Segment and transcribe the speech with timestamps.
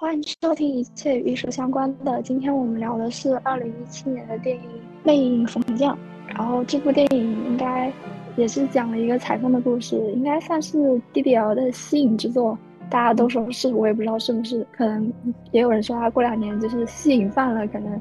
[0.00, 2.22] 欢迎收听一切与艺术相关的。
[2.22, 4.62] 今天我们聊的是二零一七年的电影
[5.02, 5.92] 《魅影逢将》，
[6.28, 7.92] 然后这部电影应该
[8.36, 10.78] 也是讲了一个采风的故事，应该算是
[11.12, 12.56] DDL 的吸引之作。
[12.88, 15.12] 大家都说是，我也不知道是不是，可能
[15.50, 18.00] 也有人说他过两年就是吸引犯了，可能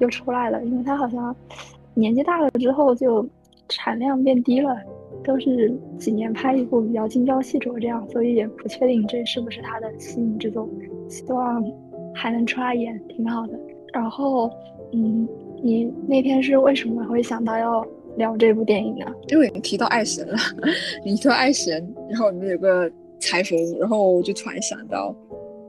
[0.00, 1.34] 又出来了，因为他好像
[1.94, 3.26] 年纪大了之后就
[3.70, 4.76] 产量变低了。
[5.26, 10.68] 都是几年拍一部比较精雕细琢这样，所以也不确定这是不是他的吸引之作。
[11.08, 11.62] 希望
[12.14, 13.58] 还能出来演，挺好的。
[13.92, 14.50] 然后，
[14.92, 15.28] 嗯，
[15.62, 19.06] 你那天是为什么会想到要聊这部电影呢？
[19.28, 20.36] 因为你提到爱神了，
[21.04, 25.14] 你提到爱神，然后里面有个裁缝，然后我就突然想到，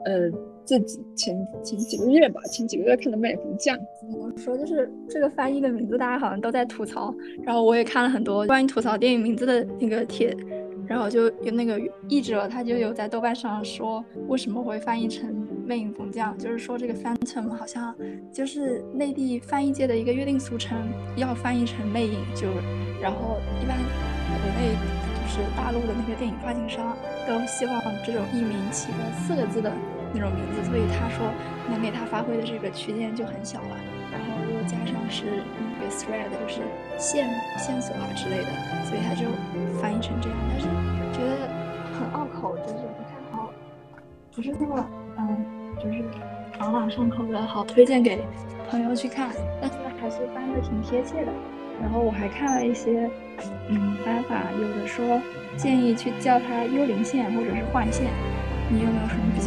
[0.06, 0.34] 嗯。
[0.68, 7.16] 这几前前几个月吧，前几个月看的《魅影逢将》，怎么说就是这个翻译的名字，大家好像都在吐槽。
[7.42, 10.36] 然后我也看了很多关于吐槽电影名字的那个帖，
[10.86, 15.30] 然后就有那个译者，他就有在豆瓣上说为什么会翻译成
[15.66, 17.96] 《魅影逢将》，就是说这个 Phantom 好像
[18.34, 20.78] 就是内地翻译界的一个约定俗成，
[21.16, 22.46] 要翻译成魅影，就
[23.02, 24.76] 然后一般国内
[25.16, 26.94] 就是大陆的那个电影发行商
[27.26, 29.72] 都希望这种译名起个四个字的。
[30.18, 31.30] 那种名字，所以他说
[31.70, 33.78] 能给他发挥的这个区间就很小了。
[34.10, 35.44] 然后又加上是
[35.78, 36.62] 那个 thread，就是
[36.98, 38.50] 线线索啊之类的，
[38.86, 39.28] 所以他就
[39.80, 40.38] 翻译成这样。
[40.50, 40.66] 但是
[41.14, 41.48] 觉得
[41.94, 43.52] 很拗口，就是不太好，
[44.34, 45.46] 不是那么嗯，
[45.78, 46.04] 就是
[46.60, 48.26] 朗朗上口的好推荐给
[48.70, 49.30] 朋友去看。
[49.62, 51.32] 但是还是翻的挺贴切的。
[51.80, 53.08] 然后我还看了一些
[53.70, 55.22] 嗯翻法，有的说
[55.58, 58.08] 建议去叫它幽灵线或者是幻线。
[58.70, 59.47] 你有没有什么比较？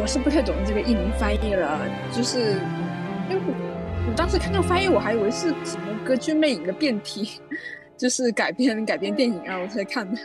[0.00, 1.80] 我是不太懂这个译名翻译了，
[2.12, 2.38] 就是
[3.28, 3.42] 因为
[4.08, 7.40] 我当时看到翻译，我还以为是什么《歌剧魅影》的变体，
[7.96, 10.18] 就是改编改编电影啊，我才看的。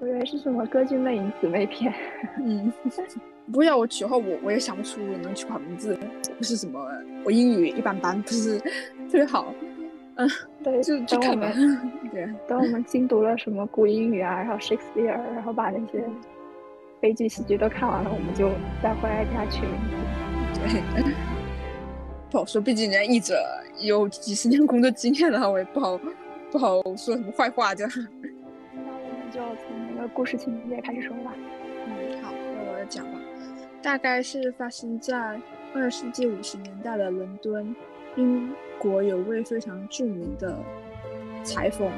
[0.00, 1.92] 我以为是什么《歌剧魅影》姊妹篇。
[2.44, 2.72] 嗯，
[3.52, 5.98] 不要我取号，我我也想不出能取好名字，
[6.36, 6.80] 不是什么，
[7.24, 9.52] 我英语一般般，不是特别好。
[10.16, 10.28] 嗯，
[10.64, 11.52] 对，就就看吧。
[12.10, 16.02] 对，等我们精读了什么古英语啊，然后 Shakespeare，然后把那些
[17.00, 18.50] 悲剧喜剧都看完了，我们就
[18.82, 19.72] 再回来给他取名
[20.52, 20.60] 字。
[20.60, 21.04] 对，
[22.30, 23.34] 不好说，毕竟人家译者
[23.80, 25.98] 有几十年工作经验了，我也不好
[26.50, 27.86] 不好说什么坏话的。
[27.86, 31.32] 那我们就从那个故事情节开始说吧。
[31.86, 33.12] 嗯，好，那我来讲吧。
[33.80, 35.40] 大概是发生在
[35.74, 37.74] 二十世纪五十年代的伦敦，
[38.16, 38.50] 英。
[38.80, 40.56] 国有位非常著名的
[41.42, 41.90] 裁缝，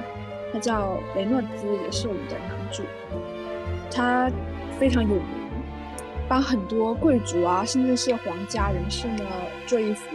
[0.51, 2.83] 他叫雷诺兹，也是我们的男主。
[3.91, 4.31] 他
[4.81, 5.27] 非常有名，
[6.27, 9.27] 帮很多贵族啊，甚至是皇家人士呢
[9.67, 10.07] 做衣服。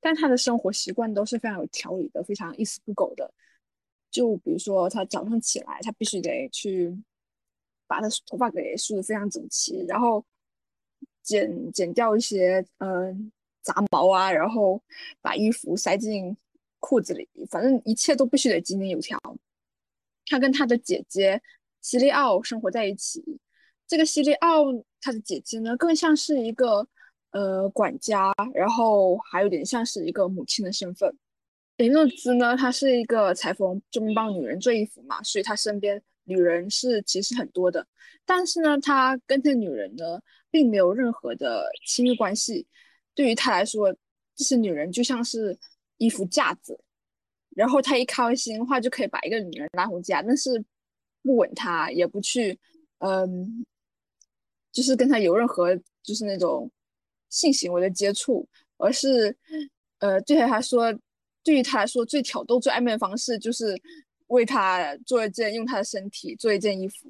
[0.00, 3.32] 但他的生活习惯都是非常有条理的，非常一丝不苟的。
[4.10, 6.92] 就比如说，他早上起来，他必须得去
[7.86, 10.24] 把他头发给梳得非常整齐，然后
[11.22, 13.30] 剪剪掉一些，嗯。
[13.62, 14.78] 杂毛啊，然后
[15.22, 16.36] 把衣服塞进
[16.80, 19.18] 裤子里，反正一切都必须得井井有条。
[20.26, 21.40] 他跟他的姐姐
[21.80, 23.24] 西利奥生活在一起。
[23.86, 24.64] 这个西利奥，
[25.00, 26.86] 他的姐姐呢，更像是一个
[27.30, 31.14] 呃管家，然后还有点像是一个母亲的身份。
[31.76, 37.86] 雷诺兹呢，他是一个裁缝，专门帮女人做衣服嘛，所以他身边女人是其实很多的。
[38.24, 42.66] 但是呢，他跟这女人呢，并没有任何的亲密关系。
[43.14, 43.92] 对于他来说，
[44.34, 45.56] 这些女人就像是
[45.98, 46.78] 衣服架子，
[47.50, 50.64] 然后他一开心的话就可以把一个女人拉回家，但是
[51.22, 52.58] 不吻她，也不去，
[52.98, 53.64] 嗯，
[54.74, 56.70] 就是跟他有任何就是那种
[57.30, 58.46] 性行为的接触，
[58.76, 59.34] 而是，
[60.00, 60.92] 呃，对他来说，
[61.42, 63.80] 对于他来说最挑逗、最暧昧的方式就是
[64.26, 67.08] 为他做一件，用他的身体做一件衣服。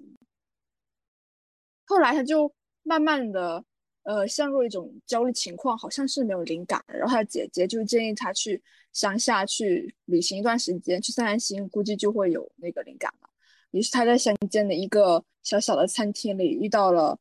[1.86, 2.54] 后来他就
[2.84, 3.64] 慢慢的。
[4.06, 6.84] 呃，陷入一种焦虑情况，好像是没有灵感。
[6.86, 13.31] 然后他姐姐就建议他去乡下去旅行一段时间，去散散心，估计就会有那个灵感了。
[13.70, 17.19] 于是他在乡间的一个小小的餐厅里遇到了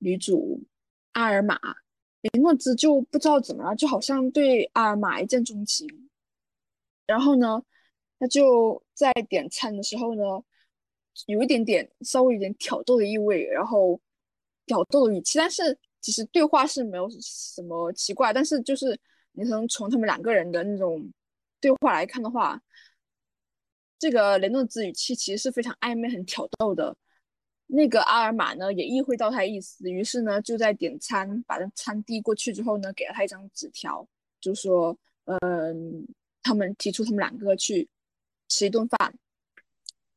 [0.00, 0.60] 女主
[1.12, 1.56] 阿尔玛，
[2.22, 6.10] 雷诺兹就不知道怎么了，就好像对阿尔玛一见钟情。
[7.06, 7.62] 然后呢，
[8.18, 10.22] 他就在点餐的时候呢，
[11.26, 14.00] 有一点点稍微有点挑逗的意味，然后
[14.66, 15.78] 挑逗的语气，但是。
[16.02, 18.98] 其实对话是没有什么奇怪，但是就是
[19.32, 21.12] 你能从他们两个人的那种
[21.60, 22.58] 对话来看的话，
[23.98, 26.96] 这个雷诺兹语气其实是非常暧昧、很挑逗的。
[27.72, 34.04] 那个阿尔玛呢也意会到他意思，于是呢就在点餐，把餐递过去之后呢，给了他一张纸条，
[34.40, 34.96] 就说，
[35.26, 36.04] 嗯，
[36.42, 37.88] 他们提出他们两个去
[38.48, 39.14] 吃一顿饭。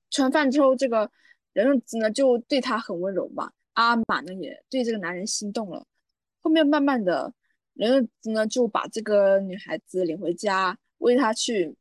[0.10, 1.10] 吃完饭之后，这个
[1.54, 3.52] 雷诺兹呢就对他很温柔嘛。
[3.74, 5.86] 阿玛呢也对这个男人心动了。
[6.42, 7.34] 后面慢慢的，
[7.74, 11.76] 雷诺兹呢就把这个女孩子领回家，为她去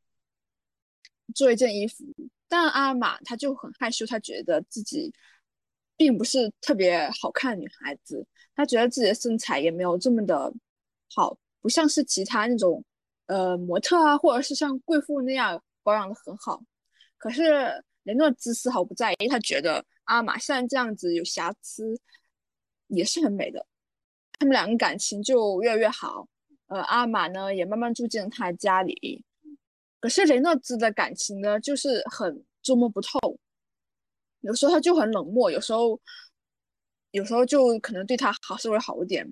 [1.35, 2.05] 做一件衣服。
[2.49, 5.13] 但阿尔玛她就很害羞，她觉得自己
[5.97, 10.53] 并不是特别好看女孩子，她觉得自己的身材也没有这么的
[11.15, 12.85] 好，不像是其他那种
[13.27, 16.63] 呃模特啊，或者是像贵妇那样保养的很好。
[17.19, 22.01] 可是雷诺兹丝毫不在意，他觉得阿玛现在这样子有瑕疵
[22.89, 23.65] 也是很美的。
[24.39, 26.27] 他们两个感情就越来越好，
[26.67, 29.25] 呃，阿玛呢也慢慢住进了他家里。
[30.01, 33.39] 可是雷诺兹的感情呢，就是很捉摸不透，
[34.43, 35.99] 有时候他就很冷漠，有时候
[37.11, 39.27] 有时候就可能对他好稍微好一点。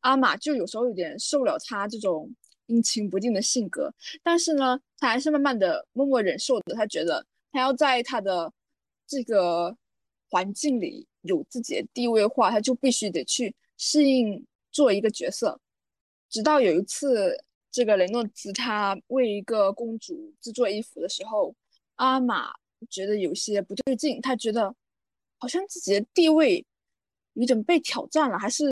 [0.00, 2.30] 阿玛就有时候有点受不了他这种
[2.66, 3.92] 阴晴不定的性格，
[4.22, 6.74] 但是呢，他还是慢慢的默默忍受的。
[6.74, 8.52] 他觉得他要在他的
[9.06, 9.76] 这个
[10.28, 13.54] 环境里有自己的地位的话，他就必须得去。
[13.78, 14.42] 适应
[14.72, 15.60] 做一个角色，
[16.30, 21.54] 直到有一次，这个雷诺兹他为一个公主制作衣服的时候，
[21.96, 22.54] 阿玛
[22.90, 24.74] 觉得有些不对劲，他觉得
[25.38, 26.64] 好像自己的地位
[27.34, 28.70] 有点被挑战了，还是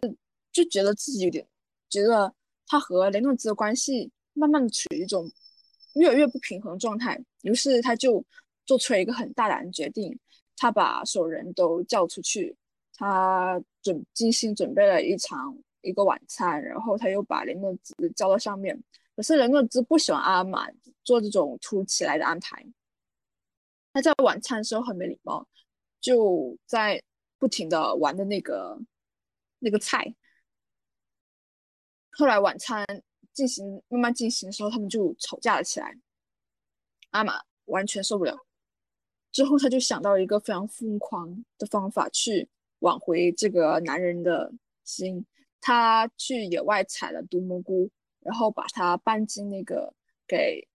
[0.52, 1.46] 就觉得自己有点
[1.88, 2.32] 觉得
[2.66, 5.30] 他和雷诺兹的关系慢慢的处于一种
[5.94, 8.24] 越来越不平衡的状态，于是他就
[8.66, 10.18] 做出了一个很大胆的决定，
[10.56, 12.56] 他把所有人都叫出去。
[12.96, 18.80] 他准精心准备了一场一个晚餐，然后他又把雷诺兹叫到上面。
[19.16, 20.68] 可是雷诺兹不喜欢阿玛
[21.02, 22.64] 做这种突如其来的安排。
[23.94, 25.48] 他在晚餐的时候很没礼貌，
[26.00, 27.00] 就在
[27.38, 28.78] 不停的玩的那个
[29.60, 30.14] 那个菜。
[32.10, 32.84] 后来晚餐
[33.32, 35.96] 进行慢慢进行的时候，他们就吵架了起来。
[37.10, 38.36] 阿玛完全受不了，
[39.30, 42.50] 之后他就想到一个非常疯狂的方法去。
[42.80, 44.52] 挽回这个男人的
[44.82, 45.24] 心，
[45.60, 47.88] 他去野外采了毒蘑菇，
[48.20, 49.94] 然后把它搬进那个
[50.26, 50.68] 给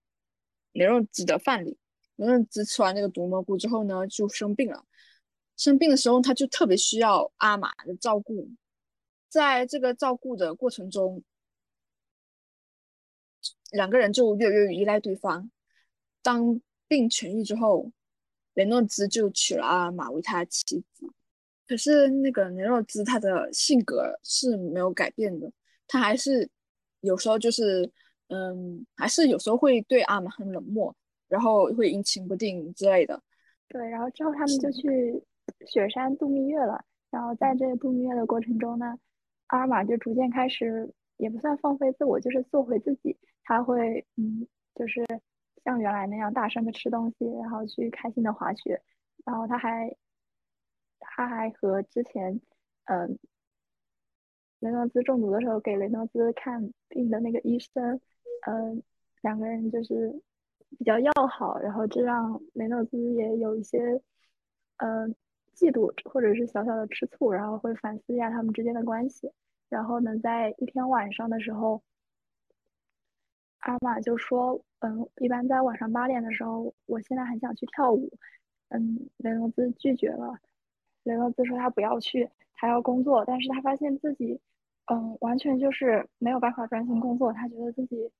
[0.72, 1.78] 雷诺兹的饭里。
[2.20, 4.84] 雷诺兹吃完那个毒蘑菇之后呢，就生病了。
[5.56, 8.46] 生病的时候，他就特别需要阿玛的照顾。
[9.30, 11.22] 在这个照顾的过程中，
[13.70, 15.50] 两个人就越越依赖对方。
[16.22, 17.90] 当病痊愈之后，
[18.52, 21.06] 雷诺兹就娶了阿玛为他妻子。
[21.66, 25.50] 可是那个雷诺兹他的性格是没有改变的，
[25.86, 26.50] 他还是
[27.00, 27.90] 有时候就是，
[28.28, 30.94] 嗯，还是有时候会对阿玛很冷漠，
[31.30, 33.22] 然后会阴晴不定之类的。
[33.68, 35.24] 对，然后之后他们就去
[35.66, 36.84] 雪山度蜜月了。
[37.10, 38.98] 然后在这个度蜜月的过程中呢，
[39.46, 43.16] 阿尔玛就逐渐开始也不算放飞自我，就是做回自己。
[43.44, 45.02] 他会，嗯，就是
[45.64, 48.82] 像原来那样大声的吃东西，然后去开心的滑雪。
[49.24, 49.96] 然后他还。
[51.02, 52.40] 他还和之前，
[52.84, 53.18] 嗯，
[54.60, 57.98] 雷诺兹中毒的时候给雷诺兹看病的那个医生，
[58.46, 58.82] 嗯，
[59.22, 60.20] 两个人就是
[60.78, 64.00] 比较要好，然后这让雷诺兹也有一些，
[64.78, 65.14] 嗯，
[65.54, 69.30] 嫉妒或者是小小的吃醋，然后会反思一下他们之间的关系。
[69.68, 71.82] 然后呢，在一天晚上的时候，
[73.60, 78.10] 阿玛就说，嗯，一般在晚上八点的时候，我现在很想去跳舞，
[78.68, 80.38] 嗯，雷诺兹拒绝了。
[81.04, 84.40] 雷诺兹说他不要去，他要工作，但是他发现自己，
[84.86, 87.32] 嗯，完全就是没有办法专心工作。
[87.32, 88.10] 他觉得自己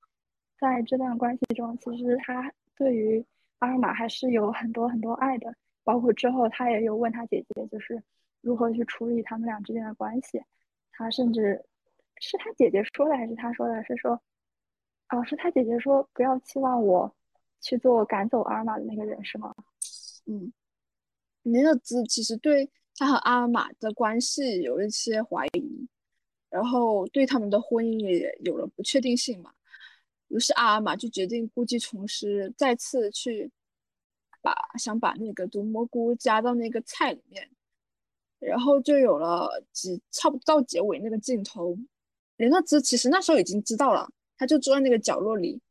[0.61, 3.25] 在这段关系中，其实他对于
[3.57, 5.51] 阿尔玛还是有很多很多爱的，
[5.83, 7.99] 包括之后他也有问他姐姐，就是
[8.41, 10.39] 如何去处理他们俩之间的关系。
[10.91, 11.65] 他甚至
[12.17, 13.83] 是他姐姐说的，还是他说的？
[13.85, 14.11] 是说，
[15.09, 17.11] 哦，是他姐姐说不要期望我
[17.59, 19.55] 去做赶走阿尔玛的那个人，是吗？
[20.27, 20.53] 嗯。
[21.41, 25.87] 雷诺兹其实对他和阿尔玛的关系有一些怀疑，
[26.51, 29.51] 然后对他们的婚姻也有了不确定性嘛。
[30.31, 33.51] 于是阿尔玛就决定故技重施，再次去
[34.41, 37.49] 把想把那个毒蘑菇加到那个菜里面，
[38.39, 41.77] 然后就有了几差不多到结尾那个镜头。
[42.37, 45.61] 雷诺兹其实那时候已经知道了，他就坐在那个角落里，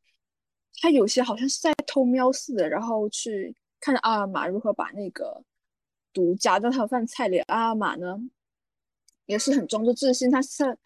[0.81, 5.43] 他有些好像是在偷瞄似的，然后去看着阿尔玛如何把那个。
[6.13, 8.19] 毒加到他的饭菜里，阿尔玛呢
[9.27, 10.77] 也是很装作自信，他是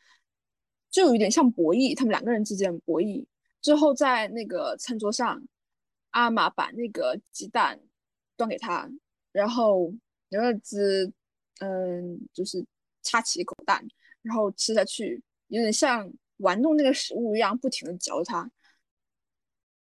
[0.91, 3.25] 就有点像博弈，他们两个人之间博弈。
[3.65, 5.43] 最后在那个餐桌上，
[6.11, 7.81] 阿玛把那个鸡蛋
[8.37, 8.87] 端给他，
[9.33, 9.91] 然后
[10.29, 11.11] 刘乐兹
[11.61, 12.63] 嗯就是
[13.03, 13.83] 插起一口蛋，
[14.21, 18.51] 然后吃下去，有点像玩弄那个食物一样，不停的嚼它。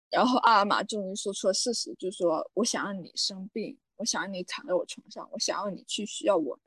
[0.08, 3.76] 然后阿玛终于说出了事实，就是说我想让你生病。
[3.96, 6.58] 我想要你躺在我床上，我想要你去需要我。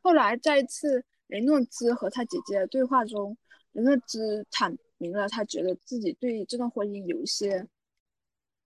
[0.00, 3.38] 后来在一次雷诺兹和他姐姐的对话中，
[3.72, 7.66] 雷诺兹坦明了他觉得自己对这段婚姻有一些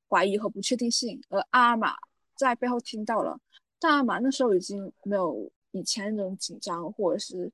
[0.09, 1.95] 怀疑和不确定性，而阿尔玛
[2.37, 3.39] 在背后听到了，
[3.79, 7.51] 但阿玛那时候已经没有以前那种紧张或者是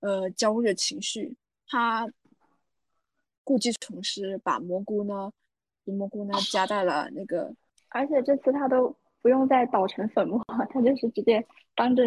[0.00, 2.10] 呃焦虑的情绪，他
[3.44, 5.32] 故技重施，把蘑菇呢，
[5.84, 7.54] 毒蘑菇呢加在了那个，
[7.88, 12.02] 而且这次他都不用再捣成粉末，他就是直接当着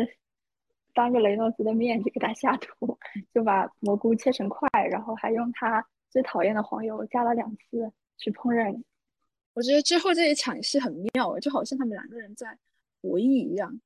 [0.93, 2.97] 当着雷诺兹的面就给他下毒，
[3.33, 8.81] 就把蘑菇切成块，然后还用他最讨厌的黄油加了两次去烹饪。
[9.53, 12.57] 我觉得最后这一场戏很妙，就好像他们两个人在
[13.01, 13.79] 博弈一样，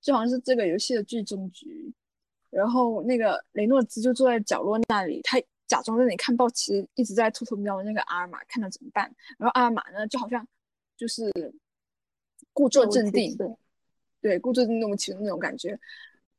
[0.00, 1.92] 就好像是这个游戏的最终局。
[2.50, 9.04] 然后那个雷诺兹就坐在角落那里，他假装在那里看报，其实一直在偷偷瞄那个阿尔玛，看他怎么办。
[9.38, 10.46] 然后阿尔玛呢，就好像
[10.96, 11.32] 就是
[12.52, 13.36] 故作镇定，
[14.20, 15.78] 对，故作镇定其实那种感觉。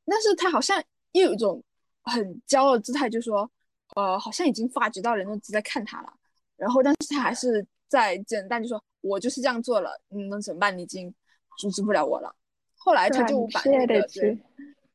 [0.06, 1.64] 但是他好像又有一种
[2.04, 3.50] 很骄傲的姿态，就说，
[3.96, 6.14] 呃，好像已经发觉到雷诺兹在看他了。
[6.58, 7.66] 然后，但是他还是。
[7.92, 10.78] 在简单就说，我就是这样做了，你能怎么办？
[10.78, 11.14] 你已经
[11.58, 12.34] 阻止不了我了。
[12.78, 14.08] 后来他就把那个，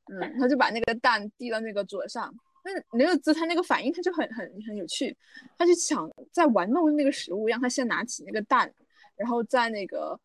[0.07, 2.35] 嗯，他就把那个蛋递到那个桌上。
[2.65, 5.15] 那那个姿态那个反应他就很很很有趣，
[5.59, 8.73] 他就想在玩弄那个食物，让他先拿起那个蛋，
[9.15, 10.19] 然后在那个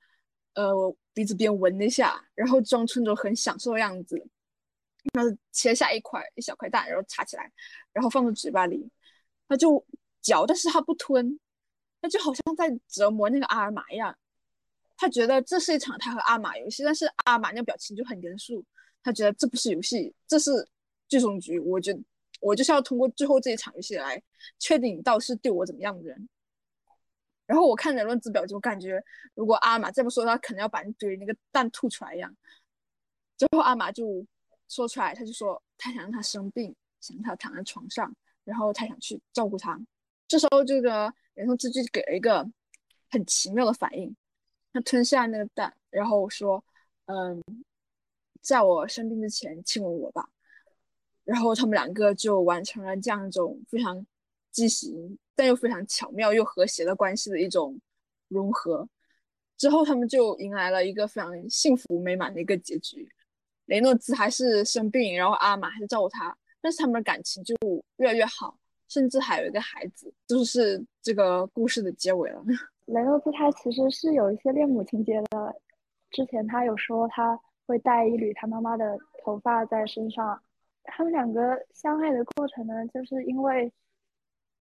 [0.56, 4.26] 呃鼻子边闻一下，然后装出那种很享受的样子。
[5.14, 7.52] 然后切下一块一小块蛋，然后插起来，
[7.94, 8.90] 然后放到嘴巴里，
[9.48, 9.86] 他就
[10.22, 11.40] 嚼，但是他不吞。
[12.04, 14.18] 他就好像在折磨那个阿尔玛一样，
[14.98, 18.66] 他觉得这是一场他和阿玛游戏，但是阿玛那表情就很严肃，
[19.04, 20.68] 他觉得这不是游戏，这是
[21.08, 21.60] 最终局。
[21.60, 22.02] 我觉得
[22.40, 24.20] 我就是要通过最后这一场游戏来
[24.58, 26.28] 确定你到底是对我怎么样的人。
[27.46, 29.00] 然后我看人论之表，就感觉
[29.36, 32.36] 如果阿玛再不说，他可能要把你嘴里那个蛋吐出来一样。
[33.38, 34.26] 最后阿玛就
[34.72, 38.12] 说出来，他就说他想让他生病，想让他躺在床上，
[38.46, 39.80] 然后他想去照顾他。
[40.28, 41.14] 这时候这个。
[41.34, 42.46] 然后这就给了一个
[43.10, 44.14] 很奇妙的反应，
[44.74, 46.64] 他吞下那个蛋，然后说
[47.08, 47.42] ：“嗯，
[48.42, 50.30] 在我生病之前亲吻我吧。”
[51.24, 54.06] 然后他们两个就完成了这样一种非常
[54.52, 57.80] 畸形但又非常巧妙又和谐的关系的一种
[58.28, 58.88] 融合。
[59.58, 63.10] 之后他们就迎来了一个非常幸福美满的一个结局。
[63.66, 67.56] 雷诺兹还是生病，然后阿尔玛还是照顾他，但是他们的感情就
[67.98, 68.58] 越来越好。
[68.88, 72.44] 甚至还有一个孩子，就是这个故事的结尾了。
[72.88, 75.56] 雷诺兹他其实是有一些恋母情节的，
[76.10, 80.38] 之前他有说他会带一缕他妈妈的头发在身上。
[80.84, 83.72] 他们两个相爱的过程呢，就是因为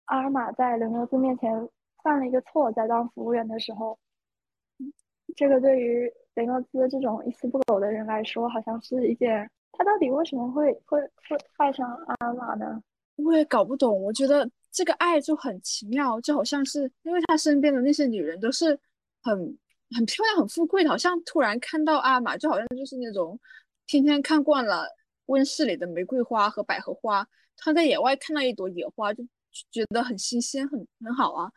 [0.06, 1.68] 阿尔玛在雷诺兹面前
[2.02, 3.98] 犯了一个错，在当服务员的时候，
[5.36, 11.88] 这个对于雷诺兹这种一丝不苟的人来说，好像是一件他到底为什么会会会爱上
[12.18, 12.82] 阿玛呢？
[13.16, 18.78] 我也搞不懂，我觉得这个爱就很奇妙，就好像是因为他身边的那些女人都是
[19.22, 19.58] 很
[19.94, 23.38] 很漂亮、很富贵的，好像突然看到阿玛，就好像就是那种
[23.86, 24.86] 天天看惯了
[25.26, 27.26] 温室里的玫瑰花和百合花，
[27.56, 29.24] 他在野外看到一朵野花，就
[29.70, 31.50] 觉得很新鲜、很很好啊。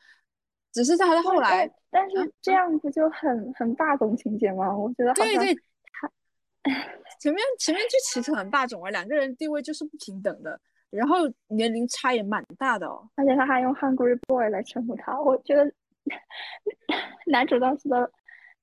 [0.79, 4.74] 只是在他后来，但是这样子就很很霸总情节吗？
[4.74, 5.53] 我觉得对对，
[5.91, 6.09] 他
[7.19, 10.57] 前面前面就其实很霸总啊，两个人地位就是不平等的。
[10.89, 11.17] 然后
[11.48, 15.69] 年龄差也蛮大的哦，而且他还用 Hungry Boy 来称呼他，我觉得
[17.27, 18.09] 男主当时的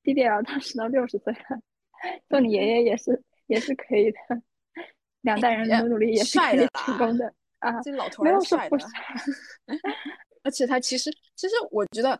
[0.02, 1.60] DDL 当时都六十岁了，
[2.30, 4.18] 做你爷爷也是也是可以的，
[5.20, 8.78] 两代人努努力也是可以成功的啊，这老头儿帅的，
[10.46, 12.18] 而且他其实其实我觉得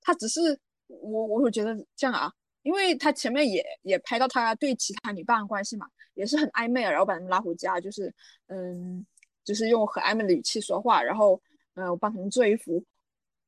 [0.00, 8.12] 他只是我我会觉得这样啊，因为他前面也也拍到他对其他女伴关系嘛，也是很暧昧啊，然后把他们拉回家，就是
[8.48, 9.06] 嗯。
[9.44, 11.42] 就是用很暧昧的语气说话，然后，
[11.74, 12.80] 嗯，我帮他们做衣服，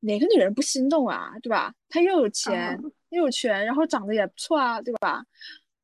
[0.01, 1.73] 哪个女人不心动啊，对吧？
[1.89, 2.77] 他又有钱
[3.11, 5.25] 又有权，然后长得也不错啊，对吧？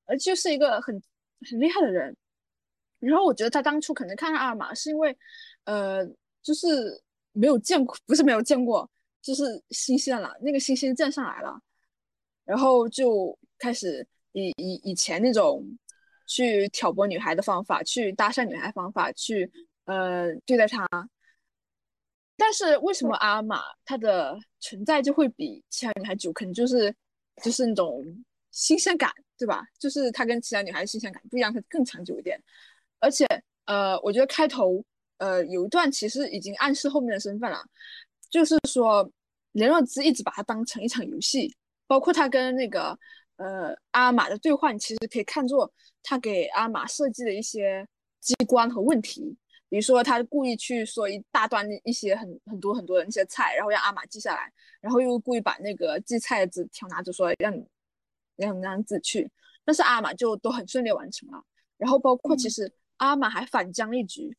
[0.06, 1.00] 呃，就是一个很
[1.48, 2.16] 很厉害的人。
[2.98, 5.16] 然后我觉得他当初可能看上阿尔玛，是因为，
[5.62, 6.04] 呃，
[6.42, 7.00] 就是
[7.32, 8.88] 没有见过，不是没有见过，
[9.22, 11.60] 就是新鲜了，那个新鲜劲上来了，
[12.44, 15.64] 然后就开始以以以前那种
[16.26, 19.50] 去挑拨女孩的方法，去搭讪女孩方法去。
[19.86, 20.86] 呃，对待他，
[22.36, 26.32] 但是为什么阿玛她的存在就会比其他女孩久？
[26.32, 26.94] 可能就是
[27.42, 28.04] 就是那种
[28.52, 29.64] 新鲜感，对吧？
[29.80, 32.40] 就是她跟其他女孩新鲜感不一样，她更长久一点。
[33.00, 33.26] 而且，
[33.64, 34.80] 呃，我觉得开头
[35.20, 37.64] 呃有一段其实已经暗示后面的身份了，
[38.28, 39.08] 就是说
[39.52, 42.98] 雷诺兹一直把它当成一场游戏，包括他跟那个
[43.36, 45.72] 呃阿玛的对话，你其实可以看作
[46.02, 47.86] 他给阿玛设计的一些。
[48.20, 49.34] 机关和问题。
[49.70, 57.66] 比如说，他故意去说一大段一些很很多很多的那些菜，然后让阿玛记下来，然后又故意把那个记菜的纸条拿着说让你
[58.36, 59.30] 让让自己去，
[59.64, 61.42] 但是阿玛就都很顺利完成了。
[61.78, 64.36] 然后包括其实阿玛还反将一局，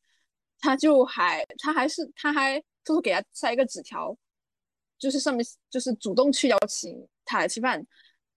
[0.62, 4.16] 他就还他还是他还偷偷给他塞一个纸条，
[4.98, 7.86] 就是上面就是主动去邀请他来吃饭，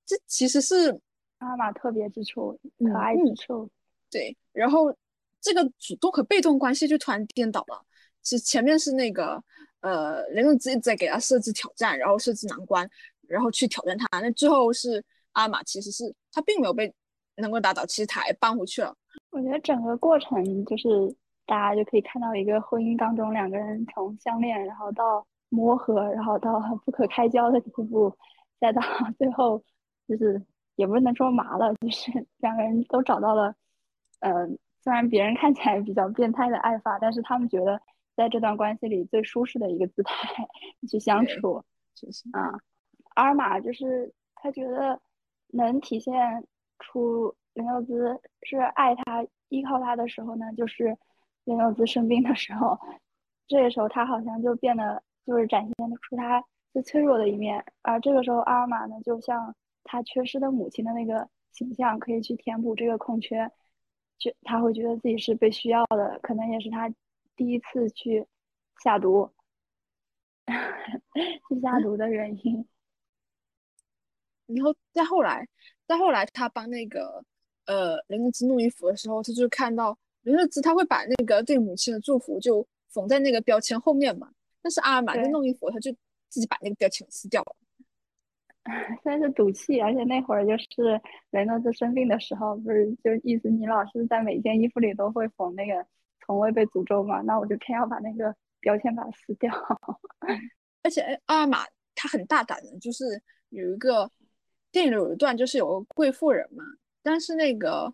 [0.05, 0.99] 这其实是
[1.37, 3.69] 阿玛特别之处，可爱之处。
[4.11, 4.93] 对，然后。
[5.41, 7.79] 这个主动和被动关系就突然颠倒了。
[8.23, 9.39] 其实前面是那个
[9.81, 12.89] 呃，雷诺兹一直在给他设置挑战，然后设置难关，
[13.27, 14.07] 然后去挑战他。
[14.21, 16.91] 那最后是阿玛，其实是他并没有被
[17.35, 18.91] 能够打倒，其实他还搬回去了。
[19.29, 20.87] 我觉得整个过程就是
[21.45, 28.15] 大家就可以看到一个婚姻当中两个人从相恋，然后到磨合，然后到不可开交的地步，
[28.59, 28.81] 再到
[29.17, 29.63] 最后
[30.07, 30.41] 就是
[30.75, 33.55] 也不能说麻了，就是两个人都找到了
[34.19, 34.57] 嗯。
[34.85, 37.81] 虽然别人看起来比较变态的爱法，但是他们觉得
[38.15, 40.13] 在这段关系里最舒适的一个姿态
[40.87, 41.63] 去相处，
[41.95, 42.53] 就是啊，
[43.15, 45.01] 阿尔玛就是他觉得
[45.47, 46.13] 能体现
[46.77, 50.95] 出雷诺兹是爱他、依靠他的时候呢，就是
[51.45, 52.77] 雷诺兹生病的时候，
[53.47, 63.49] 这个时候他好像就变得就是展现出他最脆弱的一面，而这个时候阿尔玛呢，就像他缺失的母亲的那个形象，可以去填补这个空缺。
[64.17, 66.89] 就他会觉得自己是被需要的，可能也是他
[67.35, 68.25] 第一次去
[68.81, 69.29] 下毒，
[71.49, 72.65] 去下毒的原因。
[74.47, 75.45] 然后再后来，
[75.85, 77.25] 再后来，他帮那个
[77.65, 84.29] 呃林乐兹弄衣服的时候，他就看到林乐兹他会把那个对母亲的祝福就缝在那个标签后面嘛。
[84.61, 85.91] 但是阿尔玛在弄衣服，他就
[86.29, 87.55] 自己把那个标签撕掉了。
[89.03, 95.85] 算是赌气，而且那会儿就是雷诺兹生病的时候，不是就意思你老是在每件衣服里都会缝那个
[96.25, 97.21] 从未被诅咒嘛？
[97.21, 99.53] 那我就偏要把那个标签把它撕掉。
[100.81, 101.59] 而且阿尔玛
[101.93, 104.09] 他很大胆的，就是有一个
[104.71, 106.63] 电影里有一段，就是有个贵妇人嘛，
[107.03, 107.93] 但是那个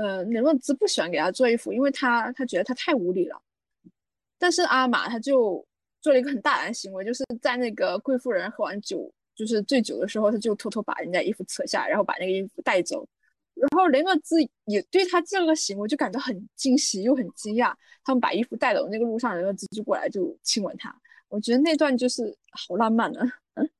[0.00, 3.40] 呃雷诺兹不喜欢给他做衣服，因为他他觉得他太无理了。
[4.38, 5.64] 但是阿玛他就
[6.00, 9.12] 做了一个很大胆的行为，就是在那个贵妇人喝完酒。
[9.32, 13.08] 就是醉酒的时候，他就偷偷把人家衣服扯下，然后把那个衣服带走。
[13.54, 14.36] 然后雷诺兹
[14.66, 17.72] 也对他这个行为就感到很惊喜又很惊讶。
[18.04, 20.94] 他们把衣服带走那个路上，雷诺兹就过来就亲吻他。
[21.28, 23.26] 我觉得那段就是好浪漫啊！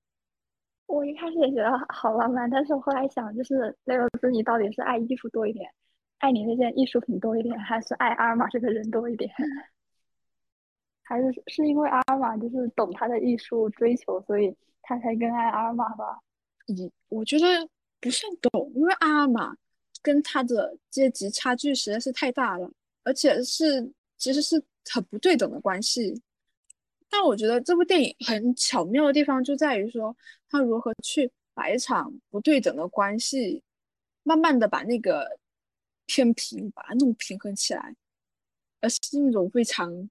[0.87, 5.71] 我一开始也觉得好浪漫，但是我后来想，就是雷诺兹，你到底是爱衣服多一点，
[6.21, 9.31] 爱你那件艺术品多一点，还是爱阿尔玛这个人多一点？
[11.03, 14.57] 还是是因为阿尔玛就是懂他的艺术追求，所以？
[14.83, 16.19] 他才更爱阿尔玛吧？
[16.67, 17.47] 以我觉得
[18.01, 19.55] 不算懂，因为阿尔玛
[20.03, 22.69] 跟他的阶级差距实在是太大了，
[23.05, 26.21] 而且是其实是很不对等的关系。
[27.09, 30.17] 但我觉得这部电影很巧妙的地方就在于说，
[30.49, 33.63] 他如何去把一场不对等的关系，
[34.25, 35.39] 慢慢的把那个
[36.13, 37.95] 天平把它弄平衡起来，
[38.81, 40.11] 而是那种非常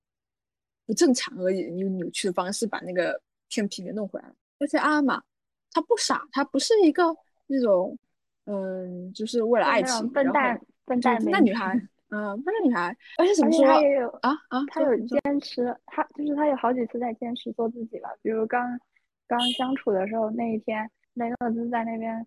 [0.85, 4.33] 不正常而已，用扭曲的方式把那个天平给弄回来了。
[4.59, 5.21] 而且阿玛，
[5.73, 7.03] 他不傻，他不是一个
[7.47, 7.97] 那种，
[8.45, 11.75] 嗯，就是为了爱情，笨蛋笨蛋那女孩，
[12.11, 12.95] 嗯，笨蛋女孩。
[13.17, 14.63] 而且怎么说他也有啊啊？
[14.69, 18.09] 他有坚持，他就是他有好几次在坚持做自己吧。
[18.21, 18.79] 比如刚
[19.27, 22.25] 刚相处的时候那一天，雷诺兹在那边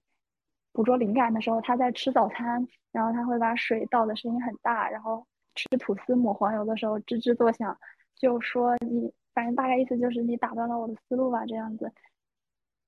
[0.72, 7.78] 捕捉灵感的时候，他在吃早餐，然后他会把水倒的声音很大，然后吃吐司抹黄油的时候吱吱作响，
[8.16, 11.92] 就说你，反正大概意思就是你打断了我的思路吧，这样子。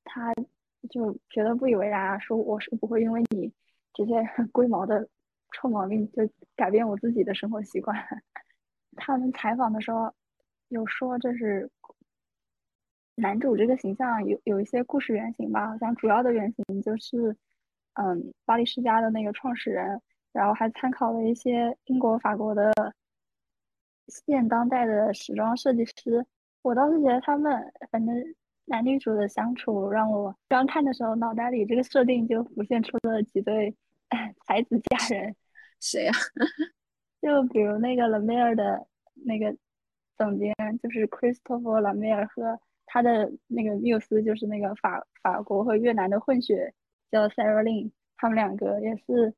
[0.04, 0.32] 他
[0.90, 3.52] 就觉得不以为然啊，说我是不会因为你
[3.92, 5.08] 这些龟毛的
[5.52, 7.96] 臭毛病就改变我自己的生活习惯。
[8.96, 10.12] 他们采访的时候
[10.68, 11.70] 有说，这是
[13.16, 17.36] 男主这个形象有有一些故事原型吧，好像主要的原型就是
[17.94, 20.00] 嗯巴黎世家的那个创始人，
[20.32, 22.72] 然后还参考了一些英国、法国的
[24.08, 26.24] 现当代的时装设计师。
[26.62, 28.14] 我倒是觉得他们反正。
[28.66, 33.76] 男女主的相处让我刚看的时候，脑袋里这个设定就浮现出了几对
[34.46, 35.36] 才子佳人。
[35.80, 36.12] 谁呀？
[37.20, 39.54] 就比如那个 m e r 的那个
[40.16, 46.72] 总监，就是 Christopher m e r 和他的那个缪斯，就是那个法法国和越南的混血，
[47.14, 47.90] 叫 Sarah Lin。
[48.16, 49.32] 他们两个也是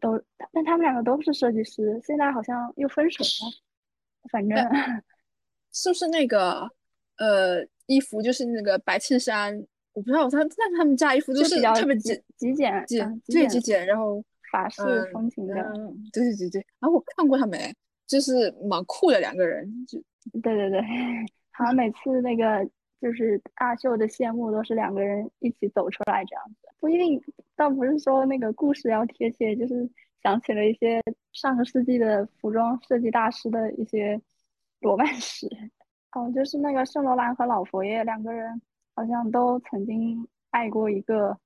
[0.00, 3.52] 都，但他们两个都是设计师，现在好像又分手了。
[4.30, 4.56] 反正
[5.72, 6.70] 是不是那个
[7.18, 7.66] 呃？
[7.90, 9.52] 衣服就是那个白衬衫，
[9.94, 14.80] 我不知道他，但他们家衣服就是特别极极简，极最极简，然后法式
[15.12, 15.54] 风情的。
[16.12, 17.58] 对对对对，啊，我看过他们，
[18.06, 19.68] 就是蛮酷的两个人。
[19.88, 20.00] 就
[20.40, 20.80] 对对对，
[21.50, 22.64] 好像每次那个
[23.00, 27.20] 就是大秀的谢幕都是两个人一起走出来这样子，不一定，
[27.56, 29.88] 倒不是说那个故事要贴切，就是
[30.22, 34.20] 想起了一些上个世纪的服装设计大师的一些
[34.80, 35.48] 罗曼史。
[36.12, 38.60] 哦，就是那个圣罗兰和老佛爷两个人，
[38.94, 41.38] 好像都曾经爱过一个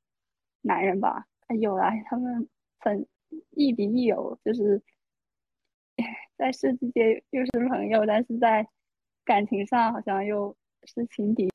[0.62, 1.26] 男人吧？
[1.60, 2.48] 有啊，他们
[2.80, 3.06] 曾
[3.50, 4.82] 亦敌亦友，就是
[6.36, 8.66] 在设计界又是朋友，但是在
[9.24, 11.50] 感情上好像又是情敌。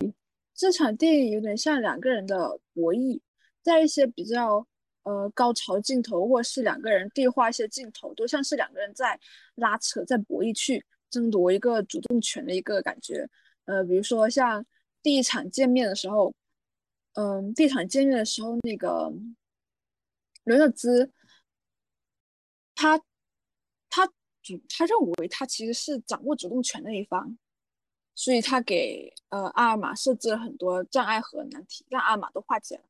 [0.54, 3.20] 这场电影有点像两个人的博弈，
[3.62, 4.66] 在一些比较
[5.04, 9.20] 呃高潮镜头，或是两个人对话一些镜头，都像是两个人在
[9.56, 10.86] 拉扯，在博弈去。
[11.12, 13.28] 争夺一个主动权的一个感觉，
[13.66, 14.64] 呃，比如说像
[15.02, 16.32] 第一场见面的时候，
[17.14, 19.12] 嗯，第一场见面的时候，那个
[20.44, 21.12] 伦勒兹，
[22.76, 23.02] 他
[23.90, 24.06] 他
[24.44, 27.36] 主他认为他其实是掌握主动权的一方，
[28.20, 32.84] 所以他给呃阿尔玛设置了很多障碍和难题，让阿尔玛都化解了。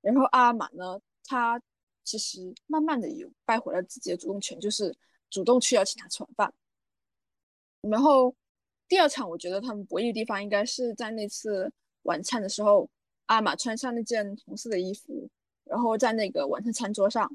[0.00, 1.60] 然后阿尔玛呢，他
[2.02, 4.96] 其实慢慢的又败回了自己的主动权，就是
[5.28, 6.54] 主动去邀请他吃晚饭。
[7.90, 8.34] 然后
[8.88, 11.70] 第二场，我觉得他们博弈的地方应该是在那次
[12.04, 12.88] 晚餐的时候，
[13.26, 15.28] 阿玛穿上那件红色的衣服，
[15.64, 17.30] 然后在那个晚餐餐桌上。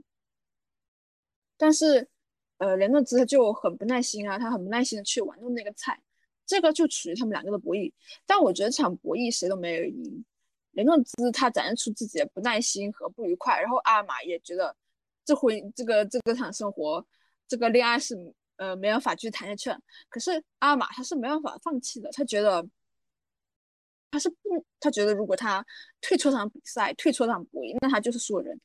[1.57, 2.09] 但是，
[2.57, 6.01] 呃，雷诺兹他就很不耐心啊，他很不耐心的去玩弄那个菜，
[6.45, 7.91] 这个就处于他们两个的博弈。
[8.25, 10.25] 但我觉得这场博弈谁都没有赢，
[10.71, 14.75] 雷诺兹他展现出自己的不耐心和不愉快，然后阿尔玛也觉得
[15.23, 17.05] 这回这个这个场生活，
[17.47, 18.33] 这个恋爱是。
[18.57, 19.83] 呃，没办法去谈下去。
[20.07, 22.65] 可是阿尔玛他是没办法放弃的，他觉得
[24.09, 25.61] 他是不，他觉得如果他
[25.99, 28.57] 退出这场比赛，退出这场博弈，那他就是输人。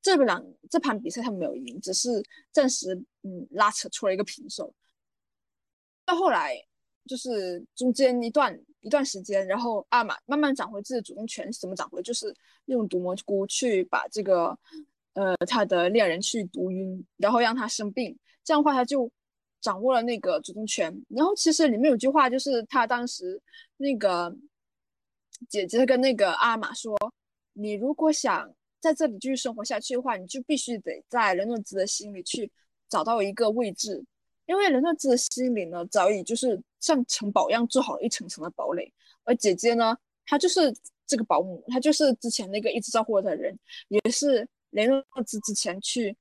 [0.00, 4.72] 这两这盘比赛他没有赢，只是暂时嗯拉扯出了一个平手。
[6.04, 6.54] 到后来
[7.06, 12.02] 就是中间一段一段时间，然后阿玛慢慢找回自己的主动权，怎么找回？
[12.02, 12.34] 就是
[12.66, 14.58] 用毒蘑菇去把这个
[15.14, 18.16] 呃他的恋人去毒晕，然后让他生病。
[18.44, 19.10] 这样的话，他就
[19.60, 20.94] 掌握了那个主动权。
[21.08, 23.40] 然后其实里面有句话，就是他当时
[23.76, 24.36] 那个
[25.48, 26.96] 姐姐跟那个阿玛说
[27.54, 32.50] ：“你如果想在这里继续生活下去的话，你就必须得在雷诺兹的心里去
[32.88, 34.04] 找到一个位置，
[34.46, 38.92] 因为雷诺兹的心里呢，早已就是像城堡一样做好了一层层的堡垒。
[39.24, 40.72] 而姐姐呢，她就是
[41.06, 46.16] 这个保姆，她就是之前那个一直照顾她的人，也是雷诺兹之前去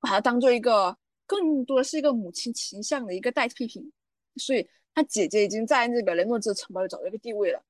[0.00, 0.96] 把她当做一个。”
[1.30, 3.92] 更多的是一个母亲形象的一个代替品，
[4.34, 7.62] 所以她姐姐已经在那个雷诺兹城堡里找到一个地位了。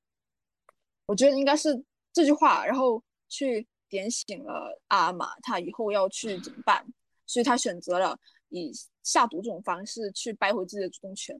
[1.05, 1.69] 我觉得应该是
[2.11, 6.83] 这句话，然后去点醒了阿玛，他以后要去怎么办？
[7.27, 8.17] 所以他选择了
[8.49, 8.71] 以
[9.03, 11.39] 下毒这种方式去掰回自己的主动权。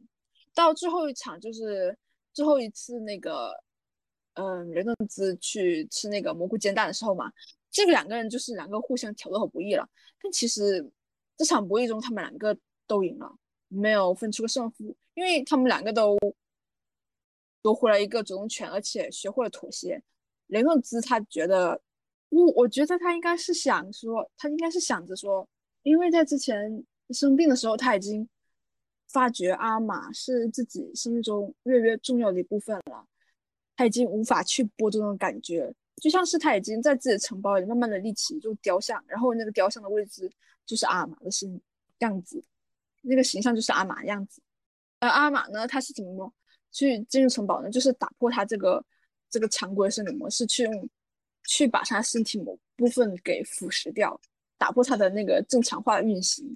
[0.54, 1.98] 到最后一场，就是
[2.34, 3.52] 最后一次那个，
[4.34, 7.32] 嗯，雷诺兹去吃那个蘑菇煎蛋的时候嘛，
[7.70, 9.88] 这个两个人就是两个互相挑逗和不义了。
[10.22, 10.92] 但其实。
[11.38, 13.36] 这场博弈中，他们两个都赢了，
[13.68, 16.16] 没有分出个胜负，因为他们两个都
[17.64, 20.00] 夺回了一个主动权，而且学会了妥协。
[20.48, 21.82] 雷诺兹他觉得，
[22.30, 25.48] 我我觉得他应该是想说，他应该是想着说，
[25.82, 28.30] 因为在之前生病的时候，他已经
[29.12, 33.06] 发觉阿玛是自己生命中越越重要的一部分了，
[33.76, 40.32] 他已经无法去播这种感觉，就像是他已经在自己的城堡里慢慢的立起一座雕像，然后那个雕像的位置。
[40.64, 41.60] 就是阿玛的形
[42.00, 42.42] 样子，
[43.02, 44.42] 那个形象就是阿玛样子。
[45.00, 46.32] 而阿玛呢，他是怎么
[46.72, 47.70] 去进入城堡呢？
[47.70, 48.82] 就是打破他这个
[49.30, 50.90] 这个常规生理模式，去用
[51.46, 54.18] 去把他身体某部分给腐蚀掉，
[54.58, 56.56] 打破他的那个正常化的运行，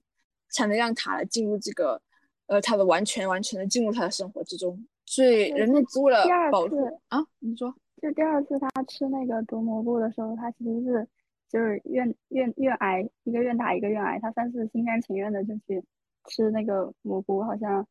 [0.50, 2.02] 才能让他来进入这个
[2.47, 4.86] 呃他的完全完全的进入他的生活之中。
[5.05, 11.08] 所以人类为了保护啊，你说，就第二次他吃那个毒蘑菇的时候，他其实是。
[11.47, 15.81] 就是愿愿愿挨一个愿打一个愿挨，他算是心甘情愿的就去
[16.25, 17.88] 吃那个蘑菇，好像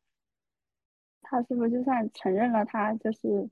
[1.21, 3.49] 他是不是就算承认了他就是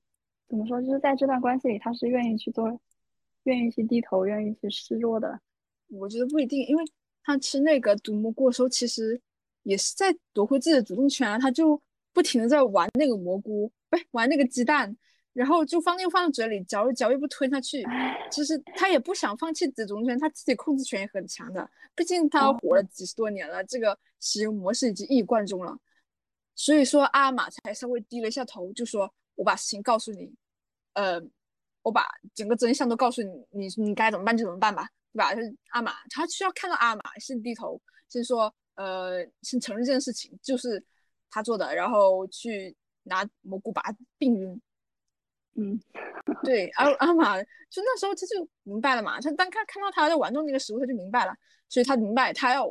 [0.47, 2.79] 怎么说，就是在这段关系里他是愿意去做，
[3.43, 5.39] 愿意去低头，愿意去示弱的。
[5.89, 6.83] 我觉得不一定，因为
[7.23, 9.19] 他吃那个毒蘑菇的时候，其实
[9.63, 11.81] 也是在夺回自己的主动权啊，他就
[12.13, 14.95] 不停的在玩那个蘑菇，不是玩那个鸡蛋。
[15.33, 17.83] 然后就放又放到嘴里嚼嚼又不吞下去，
[18.29, 25.75] 其实他也不想放弃自己主动权，他自己控制权也很强的，毕竟他活了几十多年了，这个使用模式已经一以贯中了。
[26.53, 30.31] 所以说阿玛才稍微低了一下头，就说我把事情告诉你，
[30.93, 31.19] 呃，
[31.81, 35.33] 我把整个真相都告诉你，你你该怎么办就怎么办吧，对吧？
[35.33, 40.83] 就是阿玛，他需要看到阿玛先低头，先说，呃，先承认这件事情就是
[41.29, 44.61] 他做的，然后去拿蘑菇把他病晕。
[45.55, 45.79] 嗯，
[46.43, 51.35] 对，阿阿玛就那时候他就明白了嘛，他当看看到他在玩弄那个食物，他就明白了，
[51.69, 52.67] 所以他明白他要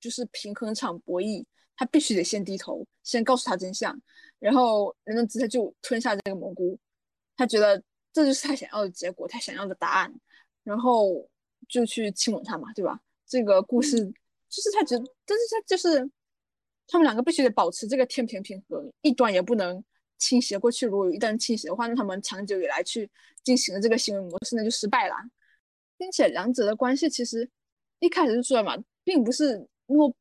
[0.00, 1.44] 就是平衡场博弈，
[1.76, 3.96] 他必须得先低头，先告诉他真相，
[4.40, 6.76] 然后人的姿态就吞下这个蘑菇，
[7.36, 7.80] 他觉得
[8.12, 10.12] 这就是他想要的结果，他想要的答案，
[10.64, 11.28] 然后
[11.68, 13.00] 就去亲吻他嘛，对吧？
[13.24, 14.12] 这个故事
[14.52, 16.08] 就是他觉得，但是他就是
[16.86, 19.82] 他们两个必须得保持这个天平平衡，一端也不能。
[20.18, 23.10] 倾斜过去，如果一旦倾斜的话，那他们长久以来去
[23.42, 25.16] 进行的这个行为模式那就失败了，
[25.98, 27.50] 并且两者的关系其实
[27.98, 30.14] 一开始就说了嘛，并不是那么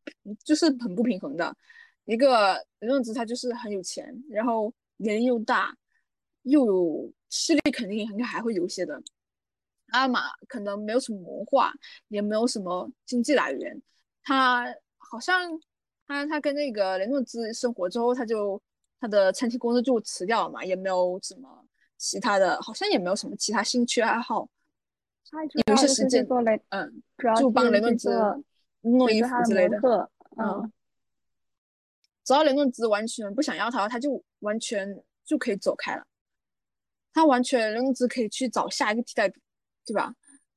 [0.44, 1.56] 就是很不平衡的。
[2.06, 5.78] 一个任诺兹他就是很有钱，然后年龄又大，
[6.42, 9.00] 又有势力，肯定应该还会有一些的。
[9.90, 11.72] 阿玛可能没有什么文化，
[12.08, 13.80] 也没有什么经济来源，
[14.24, 14.66] 他
[14.98, 15.52] 好像
[16.08, 18.62] 他他跟那个雷诺兹生活之后，他就。
[19.04, 21.66] 他的餐厅工作就辞掉了嘛，也没有什么
[21.98, 24.48] 其他的，好像也没有什么其他兴趣爱好。
[25.66, 26.24] 有些时间，
[26.70, 27.02] 嗯，
[27.36, 28.12] 就帮雷诺兹
[28.82, 29.80] 弄衣服之类的。
[30.38, 30.72] 嗯，
[32.24, 36.06] 只要雷诺兹完全不想要他，他就完全就可以走开了。
[37.12, 39.42] 他完全雷诺兹可以去找下一个替代品，
[39.84, 40.14] 对吧？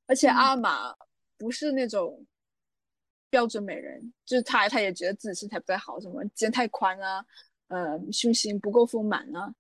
[0.07, 0.95] 而且阿玛
[1.39, 2.27] 不是那种
[3.35, 7.27] 标准美人，就是他他也觉得自己身材不太好，什么肩太宽啊。
[7.67, 9.53] 呃，胸型不够丰满啊。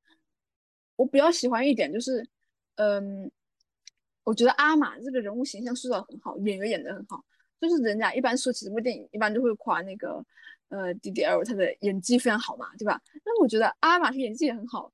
[0.94, 2.24] 我比较喜欢一点就是，
[2.76, 3.28] 嗯，
[4.22, 7.24] 我觉得阿玛这个人物形象塑造很好，演员演的很好。
[7.60, 10.24] 就是人家一般说起这部电影，一般都会夸那个
[10.68, 13.02] 呃 DDL 他的演技非常好嘛，对吧？
[13.24, 14.92] 那我觉得阿玛他演技也很好，